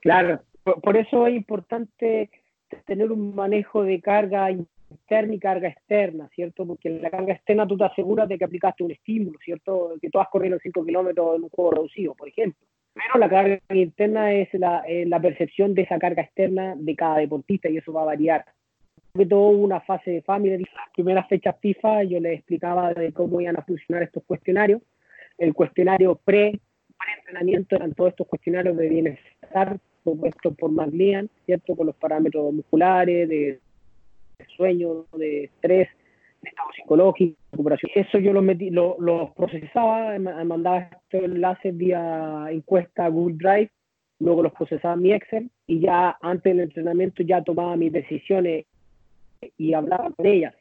Claro, 0.00 0.42
por, 0.62 0.80
por 0.80 0.96
eso 0.96 1.26
es 1.26 1.34
importante 1.34 2.30
tener 2.84 3.12
un 3.12 3.34
manejo 3.34 3.82
de 3.82 4.00
carga 4.00 4.50
interna 4.50 5.34
y 5.34 5.38
carga 5.38 5.68
externa, 5.68 6.28
¿cierto? 6.34 6.66
Porque 6.66 6.88
en 6.88 7.02
la 7.02 7.10
carga 7.10 7.34
externa 7.34 7.66
tú 7.66 7.76
te 7.76 7.84
aseguras 7.84 8.28
de 8.28 8.38
que 8.38 8.44
aplicaste 8.44 8.84
un 8.84 8.92
estímulo, 8.92 9.38
¿cierto? 9.44 9.94
Que 10.00 10.10
tú 10.10 10.18
has 10.20 10.28
corrido 10.28 10.58
5 10.62 10.84
kilómetros 10.84 11.36
en 11.36 11.44
un 11.44 11.48
juego 11.48 11.72
reducido, 11.72 12.14
por 12.14 12.28
ejemplo. 12.28 12.66
Pero 12.94 13.18
la 13.18 13.28
carga 13.28 13.58
interna 13.70 14.32
es 14.32 14.48
la, 14.54 14.84
la, 14.86 15.20
percepción 15.20 15.74
de 15.74 15.82
esa 15.82 15.98
carga 15.98 16.22
externa 16.22 16.74
de 16.76 16.94
cada 16.94 17.18
deportista 17.18 17.68
y 17.68 17.78
eso 17.78 17.92
va 17.92 18.02
a 18.02 18.06
variar. 18.06 18.44
Sobre 19.12 19.26
todo 19.26 19.48
una 19.48 19.80
fase 19.80 20.12
de 20.12 20.22
familia, 20.22 20.58
las 20.58 20.90
primeras 20.94 21.28
fechas 21.28 21.56
FIFA 21.60 22.04
yo 22.04 22.20
les 22.20 22.38
explicaba 22.38 22.94
de 22.94 23.12
cómo 23.12 23.40
iban 23.40 23.56
a 23.56 23.62
funcionar 23.62 24.04
estos 24.04 24.22
cuestionarios. 24.24 24.80
El 25.38 25.54
cuestionario 25.54 26.14
pre, 26.24 26.60
pre-entrenamiento 26.98 27.74
eran 27.74 27.94
todos 27.94 28.10
estos 28.10 28.28
cuestionarios 28.28 28.76
de 28.76 28.88
bienestar 28.88 29.78
propuesto 30.04 30.52
por 30.54 30.70
McLean, 30.70 31.28
¿cierto? 31.46 31.74
Con 31.74 31.86
los 31.86 31.96
parámetros 31.96 32.52
musculares, 32.52 33.28
de, 33.28 33.58
sueño, 34.56 35.06
de 35.16 35.44
estrés, 35.44 35.88
de 36.42 36.48
estado 36.48 36.68
psicológico, 36.76 37.36
recuperación. 37.52 37.90
Eso 37.94 38.18
yo 38.18 38.32
los, 38.32 38.44
metí, 38.44 38.70
los, 38.70 39.30
procesaba, 39.34 40.18
mandaba 40.18 40.80
estos 40.80 41.22
enlaces 41.22 41.76
vía 41.76 42.46
encuesta 42.50 43.08
Google 43.08 43.36
Drive, 43.38 43.70
luego 44.20 44.42
los 44.42 44.52
procesaba 44.52 44.94
en 44.94 45.02
mi 45.02 45.12
Excel 45.12 45.50
y 45.66 45.80
ya 45.80 46.16
antes 46.20 46.54
del 46.54 46.60
entrenamiento 46.60 47.22
ya 47.22 47.42
tomaba 47.42 47.76
mis 47.76 47.92
decisiones 47.92 48.66
y 49.56 49.72
hablaba 49.72 50.10
con 50.10 50.26
ellas. 50.26 50.54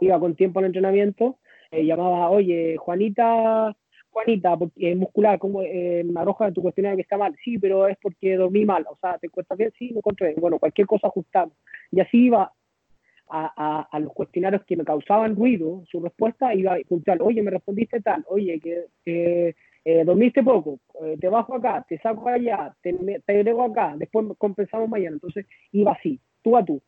Iba 0.00 0.18
con 0.18 0.34
tiempo 0.34 0.58
al 0.58 0.66
entrenamiento, 0.66 1.38
llamaba, 1.72 2.30
oye, 2.30 2.76
Juanita, 2.76 3.74
Juanita, 4.14 4.56
porque 4.56 4.92
es 4.92 4.96
muscular, 4.96 5.38
como 5.38 5.60
eh, 5.62 6.06
arroja 6.14 6.52
tu 6.52 6.62
cuestionario 6.62 6.96
que 6.96 7.02
está 7.02 7.18
mal, 7.18 7.34
sí, 7.44 7.58
pero 7.58 7.88
es 7.88 7.98
porque 8.00 8.36
dormí 8.36 8.64
mal, 8.64 8.86
o 8.88 8.96
sea, 9.00 9.18
¿te 9.18 9.28
cuesta 9.28 9.56
bien? 9.56 9.72
Sí, 9.78 9.90
me 9.90 9.98
encontré, 9.98 10.34
bueno, 10.38 10.58
cualquier 10.58 10.86
cosa 10.86 11.08
ajustamos. 11.08 11.54
Y 11.90 12.00
así 12.00 12.26
iba 12.26 12.52
a, 13.28 13.88
a, 13.90 13.98
los 13.98 14.12
cuestionarios 14.12 14.64
que 14.64 14.76
me 14.76 14.84
causaban 14.84 15.34
ruido, 15.34 15.82
su 15.90 16.00
respuesta 16.00 16.54
iba 16.54 16.74
a 16.74 16.78
puntual, 16.88 17.20
oye, 17.22 17.42
me 17.42 17.50
respondiste 17.50 18.00
tal, 18.00 18.24
oye, 18.28 18.60
que 18.60 19.54
eh, 19.84 20.02
dormiste 20.04 20.42
poco, 20.42 20.80
eh, 21.02 21.16
te 21.20 21.28
bajo 21.28 21.56
acá, 21.56 21.84
te 21.86 21.98
saco 21.98 22.28
allá, 22.28 22.74
te, 22.80 22.92
te 23.26 23.50
acá, 23.50 23.94
después 23.98 24.26
compensamos 24.38 24.88
mañana, 24.88 25.16
entonces 25.16 25.46
iba 25.72 25.92
así, 25.92 26.18
tú 26.42 26.56
a 26.56 26.64
tú. 26.64 26.80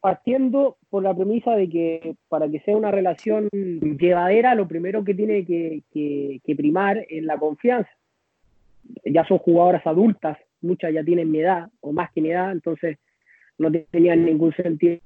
Partiendo 0.00 0.78
por 0.88 1.02
la 1.02 1.14
premisa 1.14 1.54
de 1.54 1.68
que 1.68 2.16
para 2.28 2.48
que 2.48 2.60
sea 2.60 2.76
una 2.76 2.90
relación 2.90 3.48
llevadera, 3.52 4.54
lo 4.54 4.66
primero 4.66 5.04
que 5.04 5.14
tiene 5.14 5.44
que, 5.44 6.40
primar 6.56 7.04
es 7.08 7.22
la 7.22 7.38
confianza. 7.38 7.90
Ya 9.04 9.24
son 9.26 9.38
jugadoras 9.38 9.86
adultas, 9.86 10.38
muchas 10.62 10.92
ya 10.92 11.04
tienen 11.04 11.30
mi 11.30 11.40
edad 11.40 11.68
o 11.80 11.92
más 11.92 12.10
que 12.12 12.22
mi 12.22 12.30
edad, 12.30 12.50
entonces 12.50 12.98
no 13.58 13.70
tenía 13.90 14.16
ningún 14.16 14.52
sentido 14.54 15.00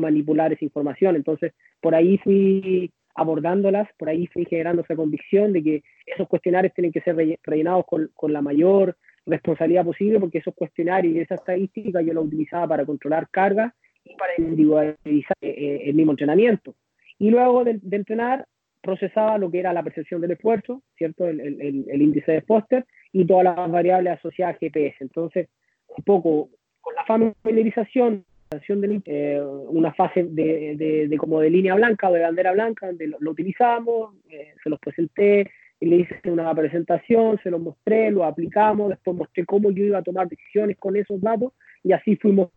manipular 0.00 0.52
esa 0.52 0.64
información. 0.64 1.16
Entonces, 1.16 1.52
por 1.80 1.94
ahí 1.94 2.18
fui 2.18 2.90
abordándolas, 3.14 3.88
por 3.98 4.08
ahí 4.08 4.26
fui 4.28 4.44
generando 4.46 4.82
esa 4.82 4.96
convicción 4.96 5.52
de 5.52 5.62
que 5.62 5.82
esos 6.06 6.26
cuestionarios 6.26 6.72
tienen 6.72 6.92
que 6.92 7.00
ser 7.02 7.16
rellenados 7.42 7.84
con, 7.86 8.10
con 8.14 8.32
la 8.32 8.40
mayor 8.40 8.96
responsabilidad 9.26 9.84
posible, 9.84 10.20
porque 10.20 10.38
esos 10.38 10.54
cuestionarios 10.54 11.14
y 11.14 11.20
esa 11.20 11.34
estadística 11.34 12.00
yo 12.00 12.14
la 12.14 12.20
utilizaba 12.20 12.66
para 12.66 12.86
controlar 12.86 13.28
cargas 13.30 13.74
y 14.08 14.16
para 14.16 14.32
individualizar 14.38 15.36
eh, 15.40 15.48
eh, 15.48 15.80
el 15.86 15.94
mismo 15.94 16.12
entrenamiento. 16.12 16.74
Y 17.18 17.30
luego 17.30 17.64
de, 17.64 17.80
entrenar, 17.90 18.46
procesaba 18.80 19.38
lo 19.38 19.50
que 19.50 19.58
era 19.58 19.72
la 19.72 19.82
percepción 19.82 20.20
del 20.20 20.32
esfuerzo, 20.32 20.82
¿cierto? 20.96 21.26
El, 21.26 21.40
el, 21.40 22.02
índice 22.02 22.32
de 22.32 22.42
Foster 22.42 22.86
y 23.12 23.26
todas 23.26 23.44
las 23.44 23.70
variables 23.70 24.14
asociadas 24.14 24.56
a 24.56 24.58
GPS. 24.58 24.96
Entonces, 25.00 25.48
un 25.88 26.04
poco 26.04 26.50
con 26.80 26.94
la 26.94 27.04
familiarización 27.04 28.24
de, 28.50 29.02
eh, 29.04 29.42
una 29.42 29.92
fase 29.92 30.24
de, 30.24 31.06
de, 31.08 31.18
como 31.18 31.40
de 31.40 31.50
línea 31.50 31.74
blanca 31.74 32.08
o 32.08 32.12
de 32.12 32.22
bandera 32.22 32.52
blanca, 32.52 32.86
donde 32.86 33.08
lo, 33.08 33.30
utilizamos, 33.30 34.14
se 34.62 34.70
los 34.70 34.78
presenté, 34.78 35.50
le 35.80 35.96
hice 35.96 36.20
una 36.30 36.54
presentación, 36.54 37.38
se 37.42 37.50
lo 37.50 37.58
mostré, 37.58 38.10
lo 38.10 38.24
aplicamos, 38.24 38.90
después 38.90 39.16
mostré 39.16 39.44
cómo 39.44 39.70
yo 39.70 39.84
iba 39.84 39.98
a 39.98 40.02
tomar 40.02 40.28
decisiones 40.28 40.76
con 40.78 40.96
esos 40.96 41.20
datos 41.20 41.52
y 41.84 41.92
así 41.92 42.16
fuimos 42.16 42.48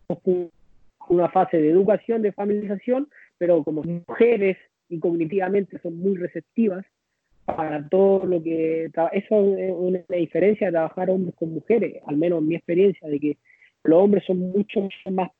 una 1.08 1.28
fase 1.28 1.58
de 1.58 1.70
educación, 1.70 2.22
de 2.22 2.32
familiarización, 2.32 3.08
pero 3.38 3.62
como 3.64 3.82
mujeres 3.82 4.56
y 4.88 4.98
cognitivamente 4.98 5.78
son 5.78 5.98
muy 5.98 6.16
receptivas 6.16 6.84
para 7.44 7.88
todo 7.88 8.24
lo 8.26 8.42
que... 8.42 8.90
Eso 9.12 9.56
es 9.56 9.72
una 9.74 10.00
diferencia 10.08 10.68
de 10.68 10.72
trabajar 10.72 11.10
hombres 11.10 11.34
con 11.34 11.52
mujeres, 11.52 12.02
al 12.06 12.16
menos 12.16 12.40
en 12.40 12.48
mi 12.48 12.54
experiencia, 12.54 13.08
de 13.08 13.18
que 13.18 13.36
los 13.84 14.00
hombres 14.00 14.24
son 14.24 14.38
mucho 14.38 14.88
más, 15.10 15.30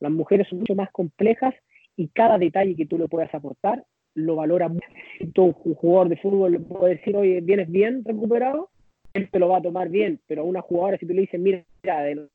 las 0.00 0.10
mujeres 0.10 0.48
son 0.48 0.60
mucho 0.60 0.74
más 0.74 0.90
complejas 0.90 1.54
y 1.96 2.08
cada 2.08 2.38
detalle 2.38 2.74
que 2.74 2.86
tú 2.86 2.98
le 2.98 3.08
puedas 3.08 3.32
aportar 3.34 3.84
lo 4.14 4.36
valora 4.36 4.68
mucho. 4.68 4.86
Un 5.44 5.74
jugador 5.74 6.08
de 6.08 6.16
fútbol 6.16 6.52
le 6.52 6.60
puede 6.60 6.96
decir, 6.96 7.16
oye, 7.16 7.40
vienes 7.40 7.70
bien 7.70 8.04
recuperado, 8.04 8.70
él 9.12 9.28
te 9.30 9.38
lo 9.38 9.48
va 9.48 9.58
a 9.58 9.62
tomar 9.62 9.88
bien, 9.88 10.20
pero 10.26 10.42
a 10.42 10.44
una 10.44 10.60
jugadora 10.60 10.98
si 10.98 11.06
tú 11.06 11.14
le 11.14 11.22
dices, 11.22 11.40
mira, 11.40 11.64
de 11.82 12.14
los 12.14 12.30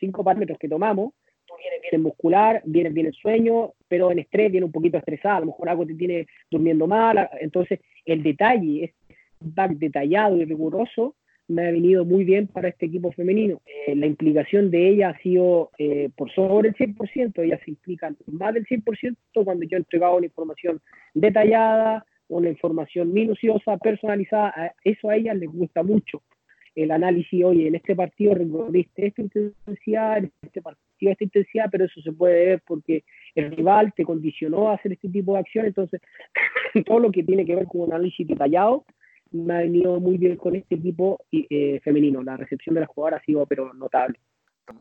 cinco 0.00 0.24
parámetros 0.24 0.58
que 0.58 0.68
tomamos, 0.68 1.12
tú 1.12 1.25
vienes 1.58 1.80
bien 1.82 1.94
en 1.94 2.02
muscular, 2.02 2.62
vienes 2.64 2.92
bien 2.94 3.06
en 3.06 3.12
sueño, 3.12 3.72
pero 3.88 4.10
en 4.10 4.18
estrés 4.18 4.50
viene 4.50 4.66
un 4.66 4.72
poquito 4.72 4.98
estresado, 4.98 5.36
a 5.36 5.40
lo 5.40 5.46
mejor 5.46 5.68
algo 5.68 5.86
te 5.86 5.94
tiene 5.94 6.26
durmiendo 6.50 6.86
mal, 6.86 7.28
entonces 7.40 7.80
el 8.04 8.22
detalle, 8.22 8.84
es 8.84 8.90
back 9.40 9.72
detallado 9.72 10.36
y 10.36 10.44
riguroso, 10.44 11.14
me 11.48 11.66
ha 11.66 11.70
venido 11.70 12.04
muy 12.04 12.24
bien 12.24 12.48
para 12.48 12.68
este 12.68 12.86
equipo 12.86 13.12
femenino. 13.12 13.60
Eh, 13.86 13.94
la 13.94 14.06
implicación 14.06 14.70
de 14.70 14.88
ella 14.88 15.10
ha 15.10 15.18
sido 15.18 15.70
eh, 15.78 16.10
por 16.16 16.32
sobre 16.32 16.70
el 16.70 16.74
100%, 16.74 17.42
ella 17.44 17.60
se 17.64 17.70
implica 17.70 18.12
más 18.26 18.54
del 18.54 18.66
100% 18.66 19.16
cuando 19.44 19.64
yo 19.64 19.76
he 19.76 19.80
entregado 19.80 20.16
una 20.16 20.26
información 20.26 20.80
detallada, 21.14 22.04
una 22.28 22.48
información 22.48 23.12
minuciosa, 23.12 23.76
personalizada, 23.76 24.74
eso 24.82 25.10
a 25.10 25.16
ella 25.16 25.34
les 25.34 25.50
gusta 25.50 25.82
mucho. 25.82 26.22
El 26.74 26.90
análisis, 26.90 27.44
oye, 27.44 27.68
en 27.68 27.76
este 27.76 27.94
partido 27.94 28.34
recorriste 28.34 29.06
esta 29.06 29.22
intensidad, 29.22 30.18
en 30.18 30.32
este 30.42 30.60
partido 30.60 30.85
esta 31.00 31.24
intensidad, 31.24 31.66
pero 31.70 31.84
eso 31.84 32.00
se 32.00 32.12
puede 32.12 32.46
ver 32.46 32.62
porque 32.66 33.04
el 33.34 33.50
rival 33.50 33.92
te 33.94 34.04
condicionó 34.04 34.70
a 34.70 34.74
hacer 34.74 34.92
este 34.92 35.08
tipo 35.08 35.34
de 35.34 35.40
acción, 35.40 35.66
entonces 35.66 36.00
todo 36.86 36.98
lo 36.98 37.10
que 37.10 37.22
tiene 37.22 37.44
que 37.44 37.54
ver 37.54 37.66
con 37.66 37.82
un 37.82 37.92
análisis 37.92 38.26
detallado 38.26 38.84
me 39.32 39.54
ha 39.54 39.58
venido 39.58 40.00
muy 40.00 40.18
bien 40.18 40.36
con 40.36 40.54
este 40.56 40.76
equipo 40.76 41.18
eh, 41.32 41.80
femenino. 41.82 42.22
La 42.22 42.36
recepción 42.36 42.74
de 42.74 42.82
las 42.82 42.90
jugadoras 42.90 43.20
ha 43.20 43.24
sido 43.24 43.46
pero 43.46 43.72
notable. 43.74 44.18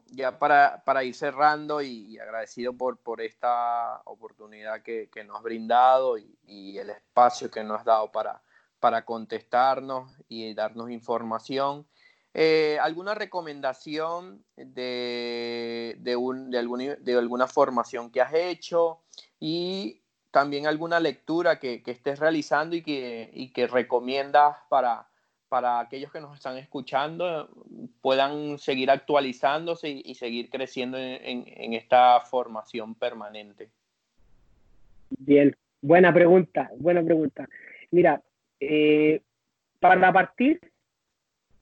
Ya 0.07 0.39
para, 0.39 0.81
para 0.83 1.03
ir 1.03 1.13
cerrando 1.13 1.81
y, 1.81 2.17
agradecido 2.17 2.75
por, 2.75 2.97
por 2.97 3.21
esta 3.21 4.01
oportunidad 4.05 4.81
que, 4.81 5.09
que 5.11 5.23
nos 5.23 5.37
has 5.37 5.43
brindado 5.43 6.17
y, 6.17 6.35
y, 6.47 6.77
el 6.79 6.89
espacio 6.89 7.51
que 7.51 7.63
nos 7.63 7.79
has 7.79 7.85
dado 7.85 8.11
para, 8.11 8.41
para 8.79 9.05
contestarnos 9.05 10.11
y 10.27 10.53
darnos 10.55 10.89
información. 10.89 11.85
Eh, 12.37 12.77
¿Alguna 12.81 13.15
recomendación 13.15 14.43
de, 14.57 15.95
de, 15.99 16.15
un, 16.17 16.51
de, 16.51 16.59
alguna, 16.59 16.95
de 16.95 17.17
alguna 17.17 17.47
formación 17.47 18.11
que 18.11 18.19
has 18.19 18.33
hecho? 18.33 18.99
Y 19.39 20.01
también 20.31 20.67
alguna 20.67 20.99
lectura 20.99 21.59
que, 21.59 21.81
estés 21.85 22.19
realizando 22.19 22.75
y 22.75 22.81
que, 22.81 23.29
y 23.33 23.53
que 23.53 23.67
recomiendas 23.67 24.57
para, 24.67 25.07
para 25.47 25.79
aquellos 25.79 26.11
que 26.11 26.19
nos 26.19 26.35
están 26.35 26.57
escuchando 26.57 27.49
puedan 28.01 28.59
seguir 28.59 28.91
actualizándose 28.91 29.87
y, 29.89 30.15
seguir 30.15 30.49
creciendo 30.49 30.97
en, 30.97 31.73
esta 31.73 32.19
formación 32.19 32.95
permanente? 32.95 33.69
Bien, 35.09 35.55
buena 35.81 36.13
pregunta, 36.13 36.69
buena 36.75 37.01
pregunta. 37.01 37.47
Mira, 37.91 38.21
eh, 38.59 39.21
para 39.79 40.11
partir, 40.11 40.59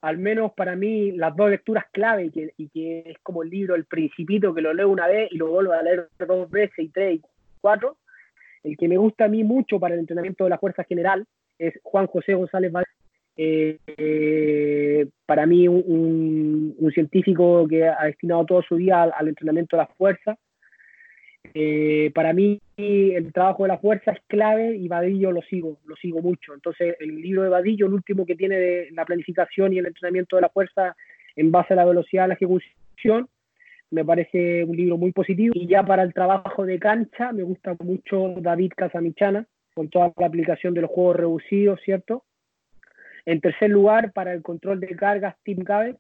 al 0.04 0.18
menos 0.18 0.52
para 0.52 0.76
mí, 0.76 1.14
las 1.14 1.34
dos 1.34 1.50
lecturas 1.50 1.86
clave 1.94 2.30
y 2.58 2.68
que, 2.68 3.04
es 3.06 3.18
como 3.24 3.42
el 3.42 3.50
libro 3.50 3.74
El 3.74 3.86
Principito, 3.86 4.54
que 4.54 4.62
lo 4.62 4.74
leo 4.74 4.90
una 4.90 5.08
vez 5.08 5.32
y 5.32 5.38
lo 5.38 5.48
vuelvo 5.48 5.72
a 5.72 5.82
leer 5.82 6.10
dos 6.28 6.52
veces 6.52 6.78
y 6.78 6.90
tres 6.90 7.16
y 7.16 7.22
cuatro, 7.62 7.96
el 8.66 8.76
que 8.76 8.90
me 8.90 8.98
gusta 8.98 9.26
a 9.26 9.28
mí 9.30 9.46
mucho 9.46 9.80
para 9.80 9.94
el 9.94 10.02
entrenamiento 10.02 10.44
de 10.44 10.50
la 10.50 10.58
Fuerza 10.58 10.84
General 10.84 11.26
es 11.58 11.80
Juan 11.84 12.08
José 12.08 12.34
González 12.34 12.74
eh, 13.38 13.78
eh, 13.88 15.08
para 15.26 15.46
mí 15.46 15.70
un, 15.70 16.92
científico 16.94 17.66
que 17.70 17.88
ha 17.88 18.04
destinado 18.04 18.46
todo 18.46 18.62
su 18.62 18.76
día 18.76 19.04
al, 19.04 19.30
entrenamiento 19.30 19.78
de 19.78 19.84
la 19.84 19.88
fuerza. 19.88 20.36
Eh, 21.54 22.12
para 22.14 22.34
mí 22.34 22.60
el 22.78 23.32
trabajo 23.34 23.64
de 23.64 23.70
la 23.70 23.78
fuerza 23.78 24.12
es 24.12 24.20
clave 24.28 24.76
y 24.76 24.88
Vadillo 24.88 25.32
lo 25.32 25.42
sigo, 25.42 25.78
lo 25.86 25.96
sigo 25.96 26.22
mucho. 26.22 26.54
Entonces 26.54 26.96
el 27.00 27.22
libro 27.22 27.44
de 27.44 27.50
Vadillo, 27.50 27.86
el 27.86 27.94
último 27.94 28.26
que 28.26 28.36
tiene 28.36 28.58
de 28.58 28.92
la 28.92 29.06
planificación 29.06 29.74
y 29.74 29.80
el 29.80 29.86
entrenamiento 29.86 30.36
de 30.36 30.42
la 30.44 30.50
fuerza 30.50 30.96
en 31.36 31.52
base 31.52 31.74
a 31.74 31.78
la 31.78 31.86
velocidad 31.86 32.24
de 32.24 32.28
la 32.30 32.34
ejecución, 32.36 33.30
me 33.92 34.04
parece 34.04 34.64
un 34.64 34.76
libro 34.76 34.98
muy 34.98 35.12
positivo. 35.12 35.54
Y 35.56 35.68
ya 35.68 35.84
para 35.84 36.04
el 36.04 36.14
trabajo 36.14 36.66
de 36.66 36.80
cancha, 36.80 37.32
me 37.32 37.44
gusta 37.44 37.76
mucho 37.80 38.34
David 38.40 38.74
Casamichana, 38.76 39.46
con 39.76 39.90
toda 39.90 40.12
la 40.18 40.28
aplicación 40.28 40.74
de 40.74 40.82
los 40.82 40.90
juegos 40.90 41.16
reducidos, 41.16 41.80
¿cierto? 41.84 42.24
En 43.26 43.40
tercer 43.40 43.70
lugar, 43.70 44.12
para 44.12 44.34
el 44.34 44.42
control 44.42 44.80
de 44.80 44.96
cargas, 44.96 45.36
Tim 45.44 45.60
Gabbett. 45.60 45.98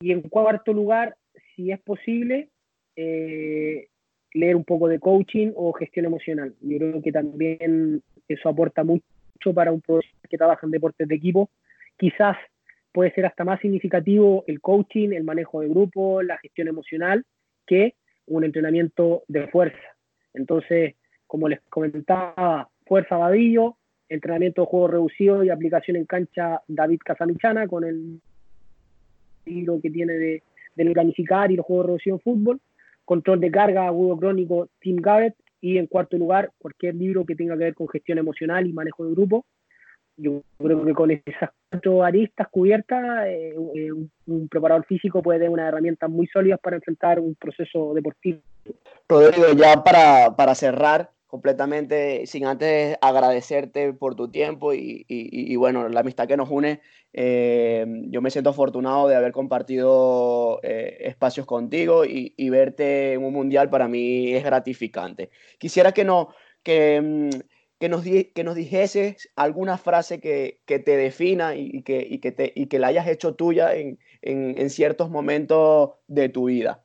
Y 0.00 0.12
en 0.12 0.22
cuarto 0.22 0.72
lugar, 0.72 1.16
si 1.54 1.70
es 1.72 1.80
posible, 1.80 2.48
eh, 2.96 3.88
leer 4.34 4.56
un 4.56 4.64
poco 4.64 4.88
de 4.88 4.98
coaching 4.98 5.52
o 5.54 5.72
gestión 5.72 6.06
emocional. 6.06 6.54
Yo 6.60 6.76
creo 6.76 7.02
que 7.02 7.12
también 7.12 8.02
eso 8.28 8.48
aporta 8.48 8.84
mucho 8.84 9.54
para 9.54 9.72
un 9.72 9.80
profesional 9.80 10.28
que 10.28 10.36
trabaja 10.36 10.66
en 10.66 10.72
deportes 10.72 11.08
de 11.08 11.14
equipo. 11.14 11.48
Quizás 11.96 12.36
puede 12.92 13.12
ser 13.12 13.26
hasta 13.26 13.44
más 13.44 13.60
significativo 13.60 14.44
el 14.46 14.60
coaching, 14.60 15.10
el 15.12 15.24
manejo 15.24 15.60
de 15.60 15.68
grupo, 15.68 16.22
la 16.22 16.36
gestión 16.38 16.68
emocional, 16.68 17.24
que 17.66 17.94
un 18.26 18.44
entrenamiento 18.44 19.22
de 19.28 19.46
fuerza. 19.48 19.78
Entonces, 20.34 20.94
como 21.26 21.48
les 21.48 21.60
comentaba, 21.70 22.68
fuerza 22.86 23.16
Vadillo, 23.16 23.76
entrenamiento 24.08 24.62
de 24.62 24.66
juego 24.66 24.88
reducido 24.88 25.44
y 25.44 25.50
aplicación 25.50 25.96
en 25.96 26.06
cancha 26.06 26.60
David 26.68 27.00
Casamichana 27.04 27.66
con 27.66 27.84
el 27.84 28.20
estilo 29.38 29.80
que 29.80 29.90
tiene 29.90 30.14
de, 30.14 30.42
del 30.74 30.92
planificar 30.92 31.50
y 31.50 31.56
los 31.56 31.66
juegos 31.66 31.86
reducidos 31.86 32.20
en 32.20 32.22
fútbol, 32.22 32.60
control 33.04 33.40
de 33.40 33.50
carga 33.50 33.86
agudo 33.86 34.16
crónico 34.16 34.68
Tim 34.80 34.96
Garrett 34.96 35.34
y 35.60 35.78
en 35.78 35.86
cuarto 35.86 36.16
lugar 36.16 36.50
cualquier 36.58 36.94
libro 36.94 37.24
que 37.24 37.36
tenga 37.36 37.54
que 37.54 37.64
ver 37.64 37.74
con 37.74 37.88
gestión 37.88 38.18
emocional 38.18 38.66
y 38.66 38.72
manejo 38.72 39.04
de 39.04 39.12
grupo 39.12 39.44
yo 40.16 40.42
creo 40.58 40.84
que 40.84 40.92
con 40.92 41.10
esas 41.10 41.50
cuatro 41.70 42.04
aristas 42.04 42.48
cubiertas, 42.50 43.26
eh, 43.26 43.54
eh, 43.74 43.90
un, 44.26 44.48
preparador 44.48 44.84
físico 44.86 45.22
puede 45.22 45.40
tener 45.40 45.50
unas 45.50 45.68
herramientas 45.68 46.08
muy 46.08 46.26
sólidas 46.28 46.60
para 46.60 46.76
enfrentar 46.76 47.18
un 47.18 47.34
proceso 47.34 47.92
deportivo. 47.94 48.40
Rodrigo, 49.08 49.52
ya 49.56 49.82
para, 49.82 50.34
para 50.36 50.54
cerrar 50.54 51.10
completamente, 51.34 52.28
sin 52.28 52.46
antes 52.46 52.96
agradecerte 53.00 53.92
por 53.92 54.14
tu 54.14 54.30
tiempo 54.30 54.72
y, 54.72 55.04
y, 55.08 55.56
bueno, 55.56 55.88
la 55.88 55.98
amistad 55.98 56.28
que 56.28 56.36
nos 56.36 56.48
une, 56.48 56.80
eh, 57.12 57.84
yo 58.08 58.22
me 58.22 58.30
siento 58.30 58.50
afortunado 58.50 59.08
de 59.08 59.16
haber 59.16 59.32
compartido 59.32 60.60
espacios 60.62 61.44
contigo 61.44 62.04
y, 62.04 62.50
verte 62.50 63.14
en 63.14 63.24
un 63.24 63.32
mundial 63.32 63.68
para 63.68 63.88
mí 63.88 64.32
es 64.32 64.44
gratificante. 64.44 65.30
Quisiera 65.58 65.90
que 65.90 66.04
no, 66.04 66.28
que 66.62 67.00
mm, 67.02 67.30
que 67.80 67.88
nos, 67.88 68.04
que 68.04 68.44
nos 68.44 68.56
alguna 69.34 69.76
frase 69.76 70.20
que, 70.20 70.60
que 70.66 70.78
te 70.78 70.96
defina 70.96 71.56
y, 71.56 71.82
que, 71.82 72.20
que 72.20 72.30
te, 72.30 72.52
y 72.54 72.66
que 72.66 72.78
la 72.78 72.86
hayas 72.86 73.08
hecho 73.08 73.34
tuya 73.34 73.74
en, 73.74 73.98
en, 74.22 74.56
en, 74.56 74.70
ciertos 74.70 75.10
momentos 75.10 75.94
de 76.06 76.28
tu 76.28 76.44
vida. 76.44 76.84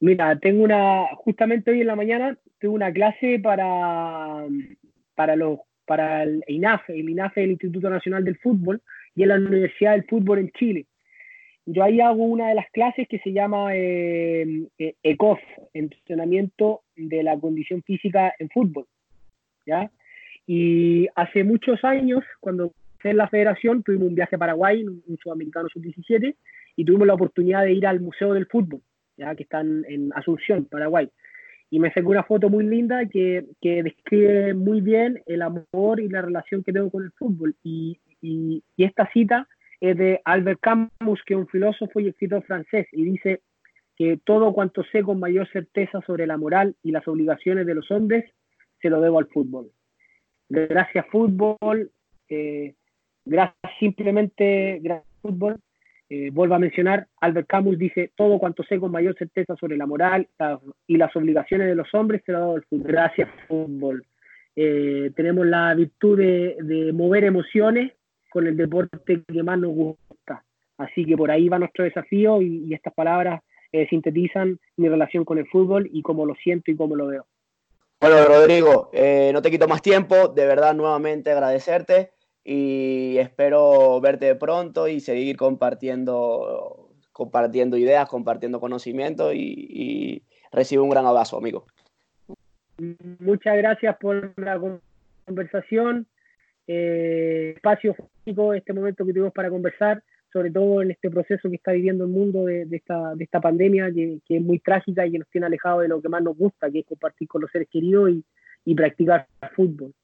Mira, 0.00 0.38
tengo 0.38 0.64
una, 0.64 1.04
justamente 1.16 1.70
hoy 1.70 1.82
en 1.82 1.88
la 1.88 1.96
mañana, 1.96 2.38
tengo 2.58 2.74
una 2.74 2.92
clase 2.92 3.38
para, 3.38 4.44
para, 5.14 5.36
los, 5.36 5.60
para 5.86 6.22
el 6.22 6.44
INAFE, 6.46 6.98
el 6.98 7.08
INAFE 7.08 7.44
el 7.44 7.50
Instituto 7.52 7.90
Nacional 7.90 8.24
del 8.24 8.38
Fútbol, 8.38 8.80
y 9.14 9.22
en 9.22 9.28
la 9.28 9.36
Universidad 9.36 9.92
del 9.92 10.04
Fútbol 10.04 10.38
en 10.38 10.50
Chile. 10.50 10.86
Yo 11.66 11.82
ahí 11.84 12.00
hago 12.00 12.24
una 12.24 12.48
de 12.48 12.54
las 12.54 12.70
clases 12.70 13.06
que 13.08 13.18
se 13.18 13.32
llama 13.32 13.74
eh, 13.74 14.68
eh 14.78 14.94
ECOF, 15.02 15.40
Entrenamiento 15.74 16.82
de 16.96 17.22
la 17.22 17.38
Condición 17.38 17.82
Física 17.82 18.32
en 18.38 18.48
Fútbol. 18.48 18.86
¿ya? 19.66 19.90
Y 20.46 21.08
hace 21.14 21.44
muchos 21.44 21.84
años, 21.84 22.24
cuando 22.40 22.72
en 23.04 23.16
la 23.16 23.28
federación, 23.28 23.82
tuvimos 23.82 24.08
un 24.08 24.14
viaje 24.14 24.36
a 24.36 24.38
Paraguay, 24.38 24.84
un 24.84 25.18
sudamericano 25.22 25.68
sub-17, 25.68 26.34
y 26.76 26.84
tuvimos 26.84 27.06
la 27.06 27.14
oportunidad 27.14 27.64
de 27.64 27.72
ir 27.72 27.86
al 27.86 28.00
Museo 28.00 28.34
del 28.34 28.46
Fútbol, 28.46 28.80
ya 29.16 29.34
que 29.34 29.42
está 29.42 29.60
en 29.60 30.10
Asunción, 30.14 30.64
Paraguay. 30.64 31.08
Y 31.70 31.80
me 31.80 31.92
sacó 31.92 32.10
una 32.10 32.24
foto 32.24 32.48
muy 32.48 32.64
linda 32.64 33.06
que, 33.06 33.44
que, 33.60 33.82
describe 33.82 34.54
muy 34.54 34.80
bien 34.80 35.22
el 35.26 35.42
amor 35.42 36.00
y 36.00 36.08
la 36.08 36.22
relación 36.22 36.64
que 36.64 36.72
tengo 36.72 36.90
con 36.90 37.04
el 37.04 37.12
fútbol. 37.12 37.54
Y, 37.62 38.00
y, 38.22 38.62
y 38.76 38.84
esta 38.84 39.10
cita 39.12 39.46
es 39.80 39.96
de 39.96 40.20
Albert 40.24 40.60
Camus, 40.60 41.22
que 41.24 41.34
es 41.34 41.40
un 41.40 41.48
filósofo 41.48 42.00
y 42.00 42.08
escritor 42.08 42.42
francés, 42.44 42.86
y 42.92 43.04
dice 43.04 43.42
que 43.96 44.18
todo 44.24 44.52
cuanto 44.52 44.84
sé 44.84 45.02
con 45.02 45.18
mayor 45.18 45.48
certeza 45.50 46.00
sobre 46.06 46.26
la 46.26 46.36
moral 46.36 46.76
y 46.82 46.92
las 46.92 47.06
obligaciones 47.08 47.66
de 47.66 47.74
los 47.74 47.90
hombres, 47.90 48.24
se 48.80 48.90
lo 48.90 49.00
debo 49.00 49.18
al 49.18 49.26
fútbol. 49.26 49.70
Gracias 50.48 51.06
fútbol, 51.10 51.90
eh, 52.28 52.74
gracias 53.24 53.72
simplemente, 53.78 54.78
gracias 54.82 55.12
fútbol. 55.20 55.60
Eh, 56.10 56.30
vuelvo 56.32 56.54
a 56.54 56.58
mencionar, 56.58 57.06
Albert 57.20 57.48
Camus 57.48 57.78
dice, 57.78 58.12
todo 58.16 58.38
cuanto 58.38 58.62
sé 58.62 58.78
con 58.78 58.90
mayor 58.90 59.14
certeza 59.18 59.56
sobre 59.56 59.76
la 59.76 59.86
moral 59.86 60.26
y 60.86 60.96
las 60.96 61.14
obligaciones 61.14 61.68
de 61.68 61.74
los 61.74 61.92
hombres 61.94 62.22
se 62.24 62.32
lo 62.32 62.40
dado 62.40 62.54
al 62.56 62.64
fútbol. 62.64 62.86
Gracias 62.86 63.28
fútbol. 63.46 64.06
Eh, 64.56 65.10
tenemos 65.14 65.46
la 65.46 65.74
virtud 65.74 66.18
de, 66.18 66.90
mover 66.94 67.24
emociones 67.24 67.92
con 68.30 68.46
el 68.46 68.56
deporte 68.56 69.22
que 69.26 69.42
más 69.42 69.58
nos 69.58 69.72
gusta. 69.72 70.44
Así 70.78 71.04
que 71.04 71.16
por 71.16 71.30
ahí 71.30 71.48
va 71.48 71.58
nuestro 71.58 71.84
desafío 71.84 72.40
y, 72.40 72.72
estas 72.72 72.94
palabras 72.94 73.42
sintetizan 73.90 74.58
mi 74.78 74.88
relación 74.88 75.26
con 75.26 75.36
el 75.36 75.46
fútbol 75.46 75.90
y 75.92 76.00
cómo 76.00 76.24
lo 76.24 76.34
siento 76.36 76.70
y 76.70 76.76
cómo 76.76 76.96
lo 76.96 77.08
veo. 77.08 77.26
Bueno, 78.00 78.24
Rodrigo, 78.26 78.90
eh, 78.92 79.32
no 79.32 79.42
te 79.42 79.50
quito 79.50 79.66
más 79.66 79.82
tiempo, 79.82 80.28
de 80.28 80.46
verdad 80.46 80.72
nuevamente 80.72 81.32
agradecerte 81.32 82.12
y 82.44 83.16
espero 83.18 84.00
verte 84.00 84.34
pronto 84.34 84.88
y 84.88 85.00
seguir 85.00 85.36
compartiendo, 85.36 86.90
compartiendo 87.12 87.76
ideas, 87.76 88.08
compartiendo 88.08 88.60
conocimiento 88.60 89.32
y, 89.32 90.22
recibo 90.50 90.82
un 90.82 90.90
gran 90.90 91.04
abrazo, 91.04 91.36
amigo. 91.36 91.66
Muchas 93.18 93.56
gracias 93.58 93.96
por 93.98 94.32
la 94.38 94.58
conversación, 95.26 96.06
eh, 96.66 97.52
espacio 97.56 97.94
físico, 98.24 98.54
este 98.54 98.72
momento 98.72 99.04
que 99.04 99.12
tuvimos 99.12 99.32
para 99.32 99.50
conversar 99.50 100.02
sobre 100.32 100.50
todo 100.50 100.82
en 100.82 100.90
este 100.90 101.10
proceso 101.10 101.48
que 101.48 101.56
está 101.56 101.72
viviendo 101.72 102.04
el 102.04 102.10
mundo 102.10 102.44
de, 102.44 102.66
esta, 102.70 103.14
de 103.14 103.24
esta, 103.24 103.40
pandemia, 103.40 103.90
que, 103.92 104.20
es 104.28 104.42
muy 104.42 104.58
trágica 104.58 105.06
y 105.06 105.12
que 105.12 105.18
nos 105.18 105.28
tiene 105.28 105.46
alejados 105.46 105.82
de 105.82 105.88
lo 105.88 106.02
que 106.02 106.08
más 106.08 106.22
nos 106.22 106.36
gusta, 106.36 106.70
que 106.70 106.80
es 106.80 106.86
compartir 106.86 107.28
con 107.28 107.42
los 107.42 107.50
seres 107.50 107.68
queridos 107.70 108.10
y 108.64 108.74
practicar 108.74 109.26
fútbol. 109.54 109.94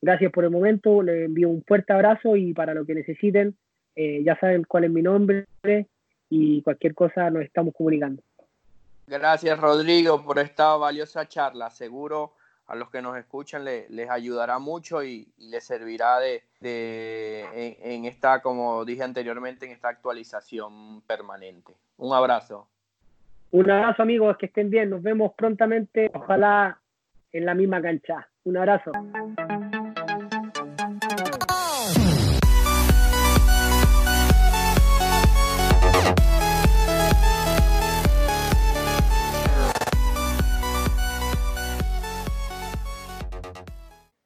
Gracias 0.00 0.30
por 0.32 0.44
el 0.44 0.50
momento, 0.50 1.02
les 1.02 1.26
envío 1.26 1.48
un 1.48 1.62
fuerte 1.62 1.92
abrazo 1.92 2.36
y 2.36 2.52
para 2.52 2.74
lo 2.74 2.84
que 2.84 2.94
necesiten, 2.94 3.56
eh, 3.96 4.22
ya 4.24 4.38
saben 4.38 4.64
cuál 4.64 4.84
es 4.84 4.90
mi 4.90 5.02
nombre 5.02 5.46
y 6.28 6.62
cualquier 6.62 6.94
cosa 6.94 7.30
nos 7.30 7.42
estamos 7.42 7.74
comunicando. 7.74 8.22
Gracias 9.06 9.58
Rodrigo 9.58 10.22
por 10.22 10.38
esta 10.38 10.76
valiosa 10.76 11.26
charla. 11.28 11.70
Seguro 11.70 12.32
a 12.66 12.74
los 12.74 12.90
que 12.90 13.02
nos 13.02 13.16
escuchan 13.16 13.64
les 13.64 14.10
ayudará 14.10 14.58
mucho 14.58 15.04
y, 15.04 15.28
les 15.38 15.64
servirá 15.64 16.18
de, 16.18 16.42
en, 16.60 18.04
esta, 18.06 18.40
como 18.40 18.84
dije 18.84 19.02
anteriormente, 19.02 19.66
en 19.66 19.72
esta 19.72 19.88
actualización 19.88 21.02
permanente. 21.02 21.74
Un 21.98 22.14
abrazo. 22.14 22.68
Un 23.50 23.70
abrazo 23.70 24.02
amigos, 24.02 24.36
que 24.38 24.46
estén 24.46 24.70
bien. 24.70 24.90
Nos 24.90 25.02
vemos 25.02 25.32
prontamente, 25.36 26.10
ojalá 26.14 26.80
en 27.32 27.44
la 27.44 27.54
misma 27.54 27.80
cancha. 27.82 28.28
Un 28.44 28.56
abrazo. 28.56 28.92